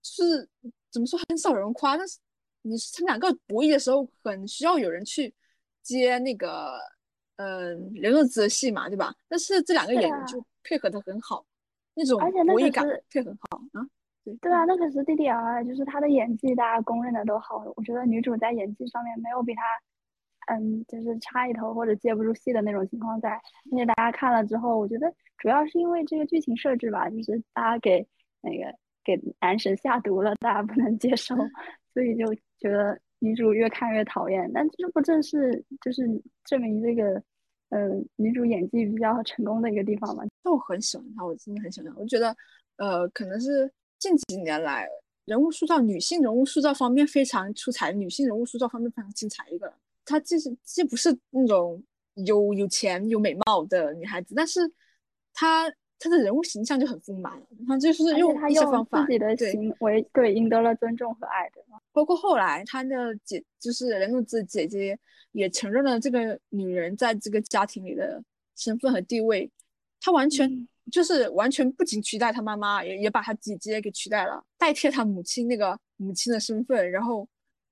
[0.00, 0.48] 就是
[0.90, 2.18] 怎么说很少有人夸，但是
[2.62, 5.34] 你他们两个博弈的时候，很需要有人去
[5.82, 6.78] 接那个
[7.36, 9.14] 嗯刘若子的戏嘛，对吧？
[9.28, 11.44] 但是这两个演员就配合的很好。
[11.94, 13.84] 那种博弈感配很好啊，
[14.24, 17.62] 对对啊，那可是 D D L，就是他的演技大家公认的都好。
[17.76, 19.62] 我觉得女主在演技上面没有比他，
[20.54, 23.30] 嗯，就是差一头或者接不住戏的那种情况在。
[23.32, 28.06] 而且大家看了之后，我觉得主要是因为这个剧情设置吧，就是大家给
[28.40, 31.36] 那个给男神下毒了，大家不能接受，
[31.92, 32.24] 所以就
[32.58, 34.50] 觉得女主越看越讨厌。
[34.52, 36.02] 但这不正是就是
[36.44, 37.22] 证明这个。
[37.74, 41.98] 嗯，女主演技比较成功的一个地方嘛，但我很喜欢她，我真的很喜欢她。
[41.98, 42.36] 我觉得，
[42.76, 44.86] 呃，可能是近几年来
[45.24, 49.72] 人物塑造，女性人物塑造方面非常出彩，女性人物塑造方面非常精彩一个。
[50.04, 51.82] 她既是既不是那种
[52.26, 54.60] 有有钱有美貌的女孩子，但是
[55.32, 55.72] 她。
[56.02, 61.62] 他的人物形象就很丰满，他就是用一些方法，自己的行为对赢得了尊重和爱的。
[61.92, 64.98] 包括后来他的姐，就是雷诺兹姐姐，
[65.30, 68.20] 也承认了这个女人在这个家庭里的
[68.56, 69.48] 身份和地位。
[70.00, 76.90] 她完全就是完全不仅取代她妈妈，也也把她姐姐给取代了，代替她母亲那个母亲的身份。
[76.90, 77.28] 然后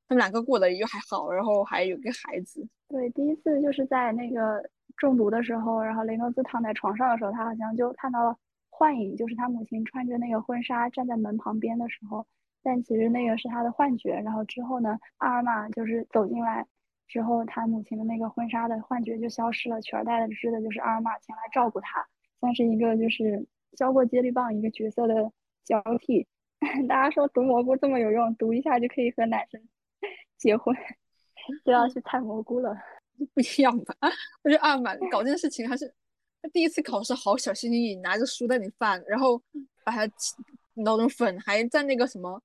[0.07, 2.65] 他们两个过得又还好，然后还有个孩子。
[2.87, 4.71] 对，第一次就是在那个。
[4.97, 8.37] 中毒的时候，然后雷诺兹躺在床上的时候，他好像就看到了
[8.69, 12.27] 幻影，就是他母亲穿着那个婚纱站在门旁边的时候，
[12.63, 14.15] 但其实那个是他的幻觉。
[14.15, 16.67] 然后之后呢，阿尔玛就是走进来
[17.09, 22.07] 之后，他母亲的那个婚纱的幻觉就消失了，取而代之的就是阿尔玛前来照顾他，
[22.41, 25.33] 算是一个就是交过接力棒一个角色的
[25.65, 26.27] 交替。
[26.87, 29.61] 大家说毒蘑菇这么有用，毒一下就可以和男生
[30.37, 30.77] 结婚，
[31.65, 32.77] 就要去采蘑菇了。
[33.35, 33.95] 不一样吧？
[34.43, 35.87] 我觉得阿满搞这件事情还是
[36.43, 39.41] 他第一次考试，好小心翼翼拿着书在那里翻，然后
[39.85, 40.11] 把它
[40.75, 42.41] 弄成粉，还在那个什么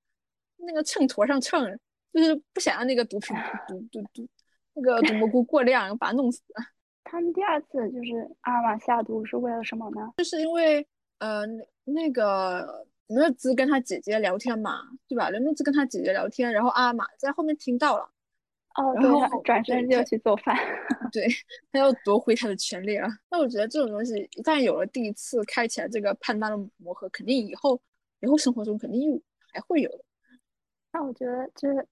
[0.58, 1.78] 那个秤砣上称，
[2.12, 3.34] 就是不想让那个毒品
[3.66, 4.28] 毒毒毒
[4.74, 6.42] 那个毒蘑菇过量，把它弄死。
[7.04, 10.12] 他们第二次就是阿玛下毒是为了什么呢？
[10.18, 10.86] 就是因为
[11.20, 11.46] 呃
[11.84, 15.30] 那个刘诺兹跟他姐姐聊天嘛，对吧？
[15.30, 18.10] 刘诺兹跟他姐姐聊天，然后阿玛在后面听到了。
[18.76, 20.54] 哦，然后转身就去做饭，
[21.10, 21.26] 对
[21.72, 23.08] 他要夺回他的权利了。
[23.30, 27.80] 那我觉得这种东西一旦有了第一次开启了这个判断的磨合，肯定以后
[28.20, 30.04] 以后生活中肯定又还会有的。
[30.92, 31.86] 那我觉得就是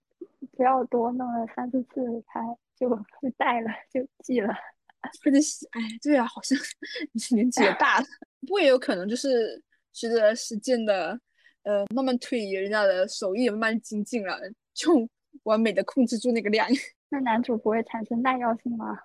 [0.56, 2.40] 不要多弄了三四次他
[2.76, 2.88] 就
[3.22, 4.52] 就带了就记了。
[5.24, 5.38] 或者
[5.72, 6.58] 哎，对啊，好像
[7.34, 8.06] 年纪也大了，
[8.40, 11.18] 不过也有可能就是随着时间的
[11.62, 14.38] 呃慢慢推移，人家的手艺也慢慢精进了，
[14.74, 15.08] 就。
[15.42, 16.66] 完美的控制住那个量，
[17.10, 18.98] 那男主不会产生耐药性吗？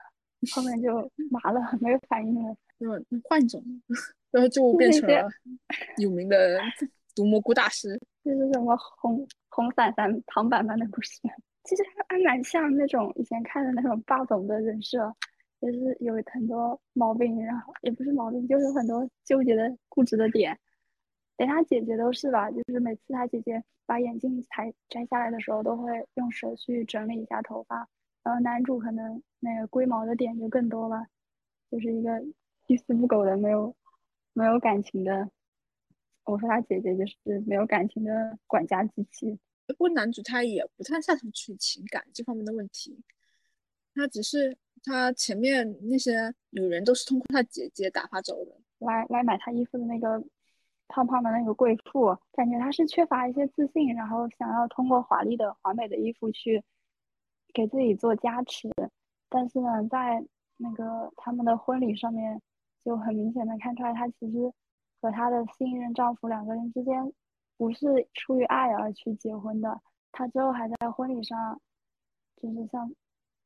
[0.56, 2.56] 后面就麻了，没有反应了。
[2.78, 2.88] 那
[3.28, 3.62] 换一种，
[4.32, 5.28] 然后就变成了
[5.98, 6.60] 有名的
[7.14, 8.00] 毒蘑菇大师。
[8.24, 11.20] 这是什么红红伞伞唐板板的故事？
[11.66, 15.14] 其实还还蛮像那种以前看的那种霸总的人设，
[15.60, 20.58] 就是有很多毛病，然后也不是毛病，就是很多纠结的固执的点。
[21.40, 27.88] 连他姐姐都是吧，就是每次他姐姐把眼镜摘摘下来的时候，都会用手去整理一下头发。
[28.24, 31.08] 然后男主可能那个龟毛的点就更多了，
[31.72, 32.22] 就是一个
[32.68, 33.74] 一丝不苟的没有
[34.34, 35.30] 没有感情的。
[36.26, 39.40] 我说他姐姐就是没有感情的管家机器。
[39.66, 43.02] 不过男主他也不太擅长处理情感这方面的问题，
[43.96, 50.22] 他只是他前面那些女人都是通过他姐姐打发走的，来来买他衣服的那个。
[50.90, 56.62] 胖胖的那个贵妇，感觉她是缺乏一些自信，然后想要通过华丽的、华美的衣服去
[57.54, 58.70] 给自己做加持。
[59.30, 60.26] 但是呢，在
[60.58, 62.42] 那个他们的婚礼上面，
[62.84, 64.52] 就很明显的看出来，她其实
[65.00, 67.14] 和她的新任丈夫两个人之间
[67.56, 69.80] 不是出于爱而去结婚的。
[70.12, 71.62] 她之后还在婚礼上，
[72.42, 72.92] 就是像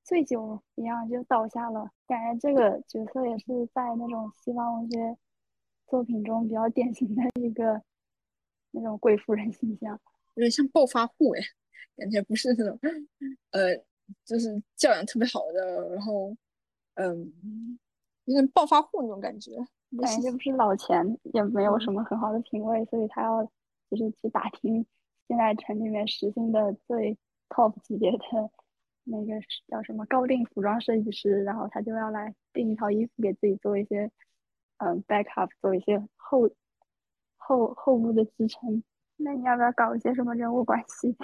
[0.03, 1.91] 醉酒一样就倒下了。
[2.07, 5.17] 感觉这个角色也是在那种西方文学。
[5.87, 7.81] 作品中比较典型的一个
[8.71, 9.99] 那种贵妇人形象，
[10.35, 11.41] 有点像暴发户哎，
[11.95, 12.79] 感觉不是那种，
[13.51, 13.75] 呃，
[14.25, 16.35] 就是教养特别好的，然后，
[16.95, 17.31] 嗯，
[18.25, 19.51] 有点暴发户那种感觉。
[20.01, 23.43] 感觉就不是老钱，也没有什么很好的品味，所以他要
[23.91, 24.83] 就是去打听
[25.27, 27.15] 现在城里面时兴的最
[27.49, 28.17] top 级别的
[29.03, 29.33] 那个
[29.67, 34.09] 叫什么高定服装设计师，然后他就要来订一套衣服给自己做一些。
[34.77, 36.49] 嗯，backup 做一些后
[37.37, 38.83] 后后部的支撑。
[39.17, 41.15] 那你要不要搞一些什么人物关系？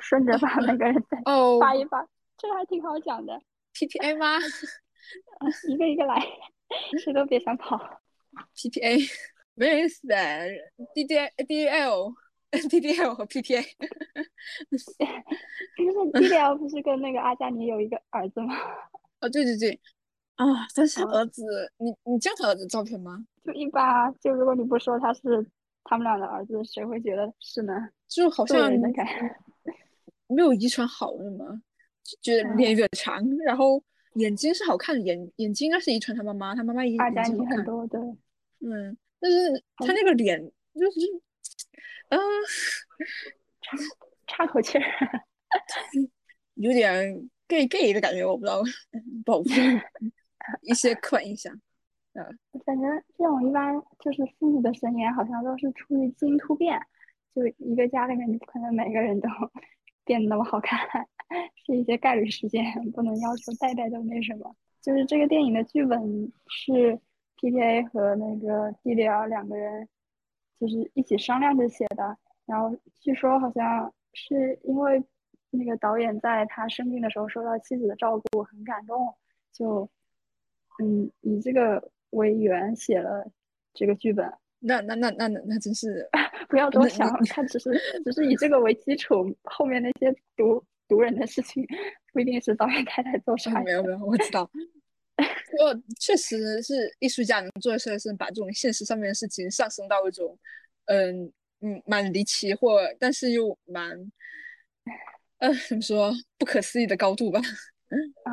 [0.00, 1.18] 顺着把每个人再
[1.60, 2.06] 发一发，
[2.38, 3.42] 这还挺好讲的。
[3.74, 4.38] PPA 吗？
[5.68, 6.20] 一个一个来，
[7.02, 7.78] 谁都别想跑。
[8.54, 9.10] PPA
[9.54, 10.14] 没有意思的
[10.94, 12.14] ，DD DDL
[12.52, 13.62] DDL 和 PPA。
[14.70, 14.86] 不是
[16.12, 18.54] DDL 不是跟那个阿加尼有一个儿子吗？
[19.20, 19.80] 哦，对对对。
[20.36, 20.44] 啊，
[20.74, 21.42] 但是儿子，
[21.78, 23.24] 你你见他儿子照片吗？
[23.44, 25.44] 就一般啊，就如果你不说他是
[25.84, 27.72] 他们俩的儿子，谁会觉得是呢？
[28.08, 28.70] 就好像
[30.28, 31.62] 没有遗传好是吗？
[32.02, 33.82] 就觉得脸有点长，然后
[34.14, 38.00] 眼睛是好看的，眼眼睛应该是遗传他妈妈，他妈妈眼眼睛很多，对，
[38.60, 40.38] 嗯，但是他那个脸
[40.74, 41.00] 就是，
[42.10, 42.18] 嗯，
[43.62, 43.76] 差
[44.26, 44.84] 差口气儿，
[46.54, 48.62] 有点 gay gay 的感觉，我不知道，
[49.24, 49.54] 不好说。
[50.62, 51.52] 一些刻板印象，
[52.14, 52.24] 呃，
[52.64, 56.80] 反正这种一般就是父母的神颜，好像都是出于基因突变，
[57.34, 59.28] 就一个家里面你不可能每个人都
[60.04, 60.78] 变得那么好看，
[61.66, 64.54] 是一些概率事件，不能要求代代都那什么。
[64.80, 66.98] 就是这个电影的剧本是
[67.36, 69.88] P P A 和那个 D D L 两个人
[70.60, 75.02] 就是一起商量着写的，然后据说好像是因为
[75.50, 79.14] 那个导演在他生病的时候受到妻子的照顾，很感动，
[79.52, 79.86] 就。
[80.82, 83.30] 嗯，以这个为缘写了
[83.74, 86.08] 这个剧本，那那那那那那真是
[86.48, 87.70] 不要多想，他只是
[88.04, 91.66] 只是以这个为基础，后面那些读读人的事情
[92.12, 93.64] 不一定是导演太太做出来的。
[93.66, 94.44] 没有没有，我知道，
[95.16, 100.38] 不过确实是艺术家能做的事是把这种现实上面的事情上升到一种
[100.86, 103.90] 嗯嗯蛮离奇或但是又蛮
[105.38, 107.40] 呃怎么说不可思议的高度吧。
[108.24, 108.32] 啊。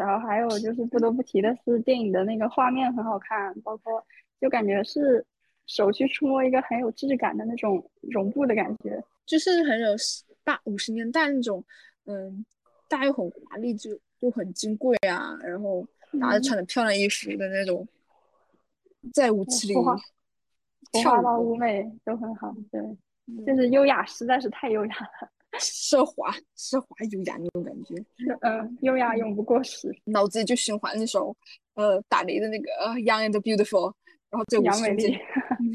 [0.00, 4.02] 然后还有就是不得不提的是，电影的那个画面很好看，包括
[4.40, 5.22] 就感觉是
[5.66, 9.88] 手去触摸一个很有质感的那种绒布的感觉，就是很有
[10.42, 11.62] 大五十年代那种，
[12.06, 12.46] 嗯，
[12.88, 15.86] 大又很华丽，就就很金贵啊，然后
[16.18, 17.86] 大家穿的漂亮衣服的那种，
[19.12, 19.74] 在舞池里
[20.92, 22.80] 跳到舞美都很好，对，
[23.44, 25.30] 就是优雅，实在是太优雅了。
[25.60, 27.94] 奢华、奢华优雅那种感觉，
[28.40, 29.94] 嗯，优雅永不过时。
[30.04, 31.36] 脑子里就循环那首，
[31.74, 32.70] 呃，打雷的那个
[33.04, 33.90] 《Young and Beautiful》，
[34.30, 35.18] 然后在舞池里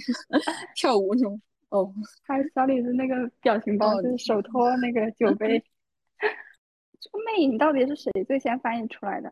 [0.75, 1.41] 跳舞那种。
[1.69, 1.93] 哦，
[2.23, 5.63] 还有小李子那个表情包，就是手托那个酒杯。
[6.99, 9.29] 这个魅影到底是谁最先翻译出来的？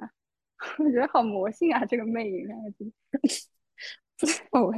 [0.80, 2.92] 我觉得好魔性啊，这个魅影两个字。
[4.52, 4.72] 哦，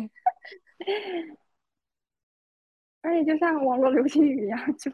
[3.01, 4.91] 而且就像网络流行语一样，就。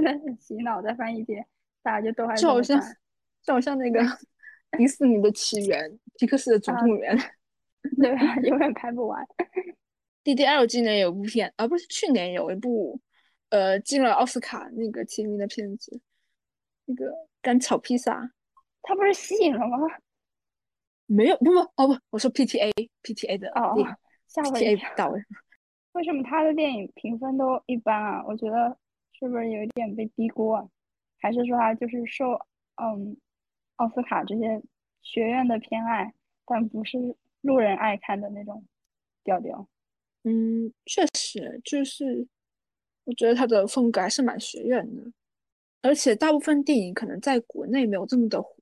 [0.00, 1.46] 变得很洗脑，再翻一遍，
[1.80, 2.80] 大家就都还就好像
[3.42, 4.00] 就好像那个
[4.76, 7.16] 迪士尼的起源，皮克斯的总动物园，
[7.96, 8.34] 对吧？
[8.42, 9.24] 永远拍不完。
[10.24, 13.00] D D L 今年有部片，啊不是去年有一部，
[13.50, 16.00] 呃，进了奥斯卡那个提名的片子，
[16.86, 18.32] 那个干草披萨，
[18.82, 19.78] 他不是吸引了吗？
[21.06, 22.72] 没有，不不哦不，我说 P T A
[23.02, 23.76] P T A 的哦，
[24.26, 25.12] 吓我一跳。
[25.92, 28.24] 为什么他的电影评分都一般啊？
[28.26, 28.76] 我觉得。
[29.18, 30.68] 是不是有一点被低估啊？
[31.20, 32.32] 还是说他就是受
[32.76, 33.16] 嗯
[33.76, 34.62] 奥斯卡这些
[35.02, 36.12] 学院的偏爱，
[36.44, 36.98] 但不是
[37.40, 38.64] 路人爱看的那种
[39.22, 39.66] 调调？
[40.24, 42.26] 嗯，确实，就是
[43.04, 45.02] 我觉得他的风格还是蛮学院的，
[45.82, 48.54] 而且大部分电影可能在国内没有这么的火。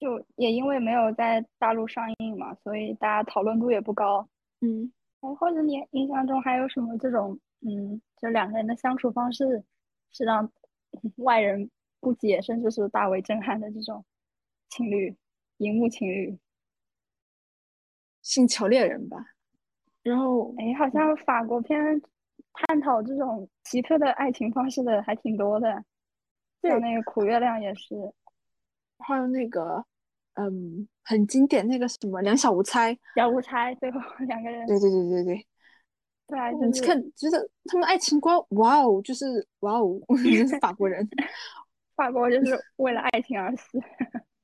[0.00, 4.28] 就也因为没有在大陆上映嘛，所以大家讨论度也不高。
[4.60, 9.64] 嗯，哎，或者你印象中还有什么这种，嗯，就两个人的相处方式
[10.10, 10.50] 是让
[11.18, 14.04] 外人不解，甚至是大为震撼的这种
[14.70, 15.16] 情侣，
[15.58, 16.30] 荧幕情侣，
[18.22, 19.24] 《星球猎人》吧。
[20.02, 22.00] 然后，哎，好像法国片
[22.52, 25.84] 探讨这种奇特的爱情方式的还挺多的，
[26.62, 27.94] 像那个《苦月亮》也是。
[29.00, 29.84] 还有那个，
[30.34, 35.46] 嗯，很经典那个什么两小无猜，小无猜，最后两个人，对对对对对，
[36.28, 41.08] 对啊，你看，就是他们爱情观，哇哦，就是哇哦， 就是法国人，
[41.96, 43.78] 法国就是为了爱情而死，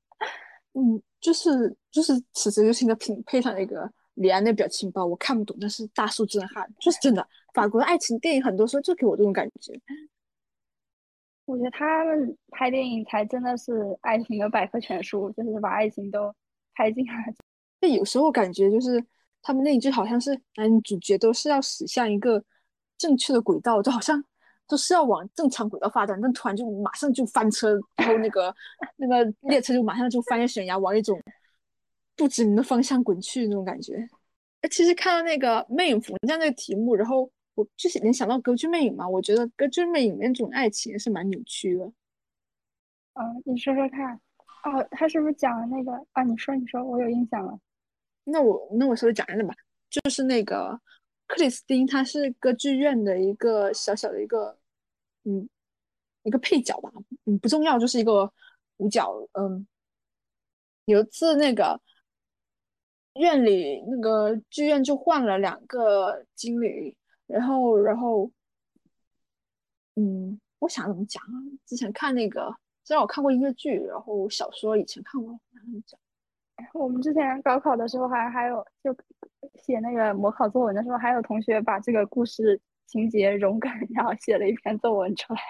[0.72, 9.78] 嗯，就是就是此时就是一个品配上一个李安的表情包，我看不懂，但是大受震撼，就是真的，法国的爱情电影很多时候就给我这种感觉。
[11.44, 16.34] 我觉得他们拍电影才真的是爱情的百科全书，就是把爱情都
[16.72, 17.34] 拍进来。
[17.82, 19.04] 就有时候感觉就是
[19.44, 22.42] 他们那一句好像是男主角都是要驶向一个
[22.98, 24.20] 正确的轨道，就好像
[24.66, 28.52] 都是要往正常轨道发展，但突然就马上就翻车，然后那个
[28.96, 31.16] 那个列车就马上就翻越悬崖，往一种
[32.16, 34.08] 不知名的方向滚去那种感觉。
[34.70, 37.30] 其实看到那个《魅影芙这样的题目，然后。
[37.56, 41.84] 我就是联想到《歌剧魅影》嘛，我觉得《歌剧魅影》那种爱情是蛮扭曲的。
[43.12, 44.20] 嗯，你说说看。
[44.64, 46.24] 哦，他是不是讲了那个啊？
[46.24, 47.56] 你说，你说，我有印象了。
[48.24, 49.54] 那我那我稍微讲一个吧，
[49.88, 50.80] 就是那个
[51.26, 54.58] 克里斯汀，他是歌剧院的一个小小的一个，
[55.24, 55.48] 嗯，
[56.22, 56.90] 一个配角吧，
[57.26, 58.32] 嗯，不重要，就是一个
[58.78, 59.06] 主角。
[59.32, 59.66] 嗯，
[60.86, 61.80] 有一次那个
[63.14, 66.96] 院里那个剧院就换了两个经理。
[67.26, 68.30] 然后，然后，
[69.94, 71.32] 嗯，我想怎么讲啊？
[71.64, 72.54] 之前看那个，
[72.84, 75.98] 虽然我看过音乐剧，然后小说以前看过，怎么讲？
[76.72, 78.94] 我们之前高考的时候还还有就
[79.54, 85.40] 写那个模考作文的时候，还有同学把这个故事情节融梗， 然后写了一篇作文出来。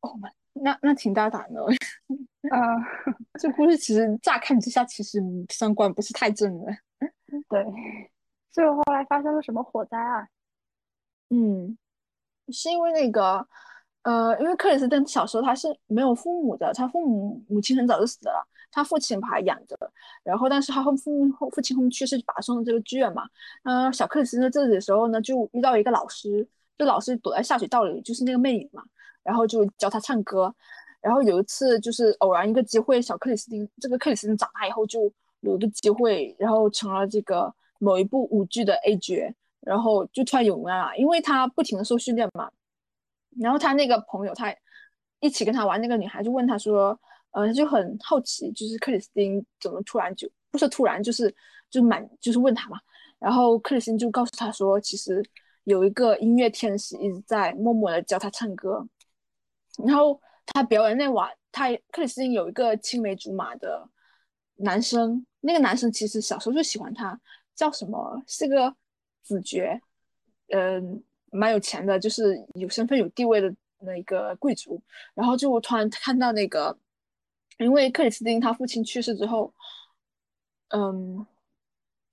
[0.00, 0.10] 哦，
[0.54, 1.64] 那那挺大胆的。
[2.50, 2.58] 嗯，
[3.38, 6.72] 这故事其实乍看之下其实三观不是太正的。
[7.48, 7.64] 对，
[8.50, 10.26] 最后后来发生了什么火灾啊？
[11.30, 11.78] 嗯，
[12.48, 13.46] 是因为那个，
[14.02, 19.76] 呃，因为克里斯汀小时候他是没有父母的，他父母母亲很早就死了，他父亲把他养着，
[20.24, 23.28] 然后但是他后父后父亲后去世，就把他送到这个剧院嘛。
[23.62, 28.82] 嗯，小克里斯汀在这里的时候呢，就遇到一个老师，这老师躲在下水道里，就是那个魅影嘛，
[29.22, 30.52] 然后就教他唱歌。
[31.00, 39.32] 然后有一次就是偶然一个机会，小克里斯汀这个克里斯汀长大以后就有一个机会，然后成了这个某一部舞剧的 A 角。
[39.64, 42.50] 然后就突然有名了，因为他不停的受训练嘛。
[43.40, 44.52] 然后他那个朋友，他
[45.20, 46.98] 一起跟他玩那个女孩就问他说，
[47.32, 51.34] 呃，就很好奇，就是克里斯汀怎么突然就不是突然，就是
[51.70, 52.78] 就满就是问他嘛。
[53.18, 55.22] 然后克里斯汀就告诉他说，其实
[55.64, 58.86] 有一个音乐天使一直在默默的教他唱歌。
[59.84, 63.88] 然后他表演那晚，他克里斯汀有一个青梅竹马的
[64.56, 67.20] 男生，那个男生其实小时候就喜欢他，
[67.54, 68.22] 叫什么？
[68.26, 68.74] 是个。
[69.24, 69.80] 子爵，
[70.48, 74.82] 嗯，蛮有钱的，就是有身份有地位的那个贵族。
[75.14, 76.76] 然后就突然看到那个，
[77.58, 79.52] 因为克里斯汀他父亲去世之后，
[80.68, 81.26] 嗯，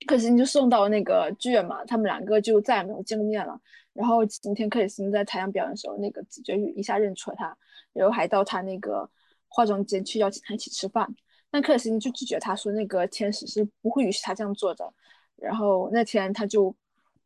[0.06, 3.60] 克里斯汀就送到那个剧院嘛，他们两个就再也没有见过面了。
[3.92, 7.56] 然后今天克里斯汀在台上表演的时候，那个子爵一下认出了他，
[7.92, 9.08] 然后还到他那个
[9.48, 11.08] 化妆间去邀请他一起吃饭。
[11.50, 14.92] 但克里斯汀就拒绝他说，那个天使是不会允许他这样做的。
[15.36, 16.74] 然后那天他就。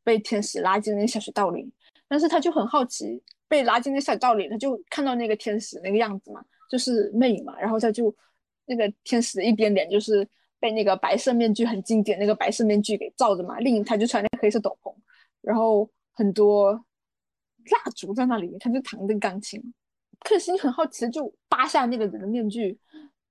[0.07, 1.67] 被天使拉进那个下水道里，
[2.07, 6.45] 但是他就很好奇，被拉进那下水道里，他就看到那个天使那个样子嘛，
[6.75, 8.13] 就是魅影嘛，然后他就
[8.67, 14.93] 那个天使一边脸就是被那个白色面具很经典那个白色面具给罩着嘛，另一他就穿那黑色斗篷，
[15.41, 19.63] 然后很多蜡烛在那里，他就弹着钢琴，
[20.19, 22.77] 克里斯汀很好奇就扒下那个人的面具。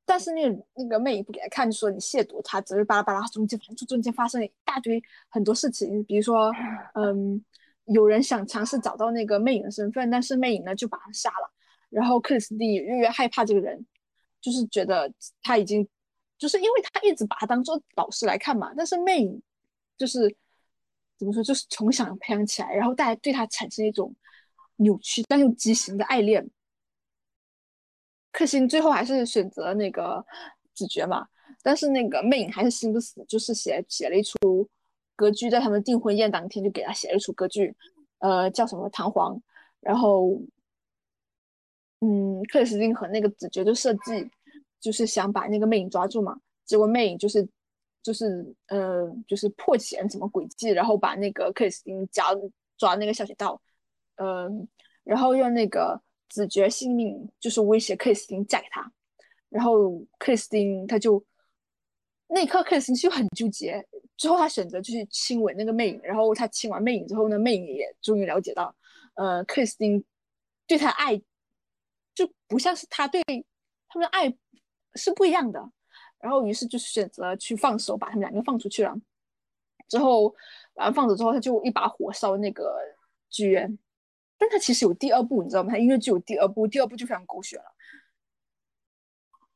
[0.05, 6.49] 但是那那个魅影不给他看，就说你亵渎他，只是巴拉巴拉中间反正就中间发生了一大堆很多事情，比如说，
[6.95, 7.43] 嗯，
[7.87, 11.52] 有人想尝试找到那个魅影的身份，但是魅影呢就把他杀了。
[11.93, 13.85] 然后克里斯蒂越越害怕这个人，
[14.41, 15.87] 就是觉得他已经，
[16.37, 18.73] 就是因为他一直把他当做老师来看嘛。
[18.75, 19.41] 但是魅影
[19.97, 20.35] 就是
[21.17, 24.13] 怎么说，就是从小培养起来，然后大家对他产生一种
[24.77, 26.49] 扭曲但又畸形的爱恋。
[28.31, 30.25] 克星最后还是选择那个
[30.73, 31.27] 子爵嘛，
[31.61, 34.67] 但是那个魅影还是心不死，就是写写了一出
[35.15, 37.75] 歌剧，在他们订婚宴当天就给他写了一出歌剧，
[38.17, 39.37] 呃，叫什么《唐璜》，
[39.79, 40.41] 然后，
[42.03, 44.29] 嗯，克里斯汀和那个子爵就设计，
[44.79, 47.47] 就是想把那个魅影抓住嘛，结果魅影就是
[48.01, 52.25] 就是呃就是破解什么诡计，然后把那个克里斯汀夹
[52.77, 53.61] 抓那个下水道，
[54.15, 54.67] 嗯，
[55.03, 56.01] 然后用那个。
[56.29, 58.91] 子爵性命就是威胁克里斯汀嫁给他，
[59.49, 61.23] 然后克里斯汀他就
[62.27, 63.85] 那一刻克里斯汀就很纠结，
[64.17, 68.75] 之后他选择就是亲吻那个魅影，然后他亲完魅影之后呢，魅影也终于了解到，
[69.13, 70.03] 呃，克里斯汀
[70.65, 71.21] 对他爱
[72.13, 73.21] 就不像是他对
[73.89, 74.33] 他们的爱
[74.95, 75.59] 是不一样的，
[76.19, 78.95] 然后于是就选择去放手把他们两个放出去了，
[79.87, 80.33] 之后
[80.75, 82.75] 完放走之后，他就一把火烧那个
[83.29, 83.77] 剧院。
[84.37, 85.71] 但他其实有第二部，你知道吗？
[85.71, 87.63] 他音乐剧有第二部，第二部就非常狗血了，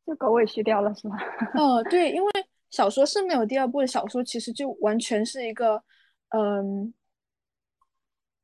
[0.06, 1.18] 就狗尾续掉了，是吗？
[1.56, 2.32] 哦， 对，因为
[2.70, 5.84] 小说是没有第二部的，小说其实就完全是一个，
[6.30, 6.94] 嗯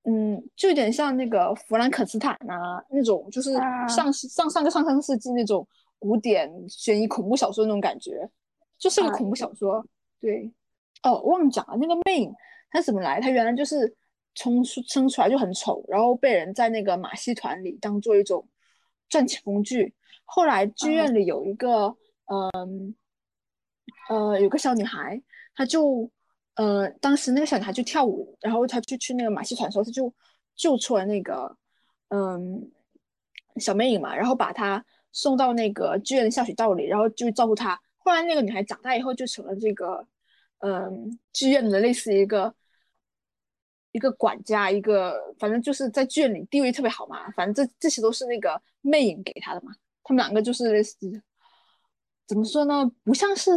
[0.03, 3.53] 嗯，就有点像那个弗兰肯斯坦啊那种，就是
[3.87, 5.67] 上上上个上上个世纪那种
[5.99, 8.29] 古典悬疑恐怖小说那种感觉，
[8.77, 9.85] 就是个恐怖小说。
[10.19, 10.51] 对，
[11.03, 12.33] 哦，忘讲了，那个魅影
[12.69, 13.19] 它怎么来？
[13.19, 13.95] 它原来就是。
[14.35, 18.43] 从出生出来就很丑，然后被人在那个马戏团里当做一种
[19.07, 19.93] 赚钱工具。
[20.25, 21.95] 后来剧院里有一个，
[22.25, 22.95] 嗯，
[24.09, 25.21] 呃，有个小女孩，
[25.53, 26.09] 她就，
[26.55, 30.13] 呃，当时那个小女孩就跳舞，然后她就去那个马戏团的时候，她就
[30.55, 31.57] 救出了那个，
[32.09, 32.71] 嗯，
[33.57, 37.79] 小魅影嘛，然后把她送到那个剧院的下水道里，然后就照顾她。
[37.97, 40.07] 后来那个女孩长大以后就成了这个，
[40.59, 42.53] 嗯，剧院的类似一个。
[43.95, 47.29] 一个管家，一个反正就是在剧院里地位特别好嘛。
[47.33, 49.71] 反正这这些都是那个魅影给她的嘛。
[50.03, 50.97] 他们两个就是类似，
[52.25, 52.91] 怎么说呢？
[53.03, 53.51] 不像是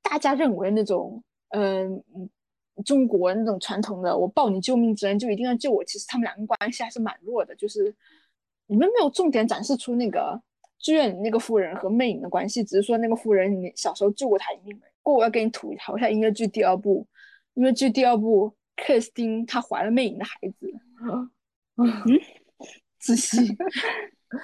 [0.00, 2.00] 大家认为那种，嗯，
[2.82, 5.82] 中国那种传统的“我报你救命之恩就一定要救我”。
[5.84, 7.54] 其实他们两个关系还是蛮弱的。
[7.56, 7.94] 就是
[8.66, 10.40] 你们没有重点展示出那个
[10.78, 14.80] 剧院里那个夫人和魅影的关系，只是说那个夫人你小时候救过他一命。
[15.02, 17.06] 过我要给你吐槽一下音乐剧第二部，
[17.54, 18.54] 音乐剧第二部。
[18.82, 20.72] 克里斯汀她怀了魅影的孩子，
[21.76, 21.86] 嗯，
[22.98, 23.54] 窒息，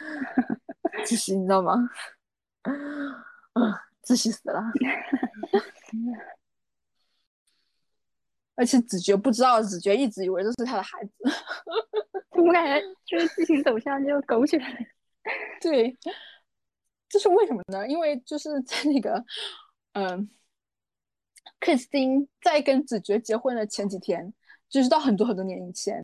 [1.07, 1.89] 窒息，你知道吗？
[3.55, 3.73] 嗯，
[4.05, 4.63] 窒息死了。
[8.57, 11.13] 而且子爵不知道，子爵一直以为这是他的孩子。
[12.35, 14.59] 怎么感觉这个剧情走向就狗血？
[15.61, 15.97] 对，
[17.09, 17.87] 这是为什么呢？
[17.87, 19.25] 因为就是在那个，
[19.93, 20.29] 嗯。
[21.61, 24.33] 克里斯汀在跟子爵结婚的前几天，
[24.69, 26.03] 就是到很多很多年以前，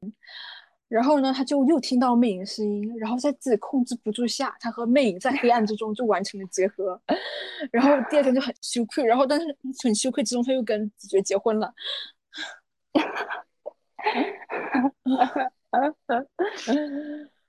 [0.88, 6.98] 然后呢，他就又听到魅影的声音，然后在自己控制不住下，他和魅影在黑暗之中就完成了结合，
[7.70, 9.46] 然后第二天就很羞愧，然后但是
[9.82, 11.72] 很羞愧之中，他又跟子爵结婚了。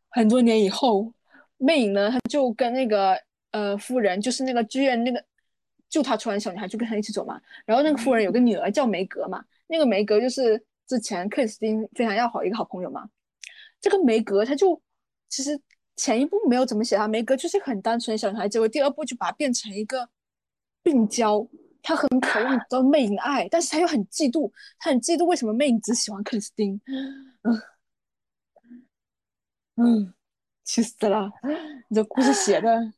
[0.09, 1.13] 很多年以后，
[1.57, 3.17] 魅影呢，他就跟那个
[3.51, 5.23] 呃夫人，就是那个剧院那个。
[5.89, 13.07] 救他出来的小女孩就跟他一起走嘛，然后那个夫人有个女儿叫梅格嘛，那个梅格就是之前克里斯汀非常要好一个好朋友嘛。
[13.79, 14.81] 这个梅格他就
[15.29, 15.61] 其实
[15.95, 20.09] 前一部没有怎么写他，梅格就是很单纯的小女孩，结果第二部就把她变成一个
[20.81, 21.47] 病娇，
[21.83, 26.81] 她很渴望得到魅影的爱，但是他又很嫉妒，他很嫉妒为什么魅影只喜欢克里斯汀，
[27.43, 27.61] 嗯
[29.75, 30.13] 嗯，
[30.63, 31.29] 气死了，
[31.89, 32.93] 你这故事写的。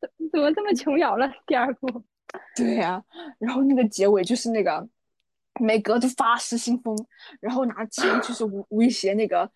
[0.00, 1.30] 怎怎么这么琼瑶了？
[1.46, 2.04] 第二部，
[2.54, 3.02] 对呀，
[3.38, 4.88] 然后那个结尾就是那个
[5.60, 6.96] 梅格就发失心疯，
[7.40, 9.50] 然后拿钱就是威胁那个，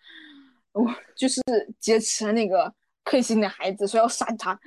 [0.73, 0.85] 我，
[1.15, 1.41] 就是
[1.79, 2.73] 劫持了那个
[3.05, 4.59] 克里斯汀的孩子，说要杀他，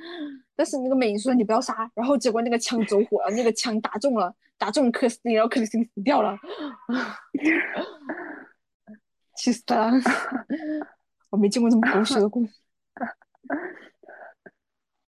[0.56, 6.38] 但是那个美英说你不要杀，然后结果那个枪走火了，那个枪打中了，打中克里斯汀，然后克里斯汀死掉了，
[9.36, 9.90] 气死了！
[11.30, 12.52] 我没见过这么狗血的故事。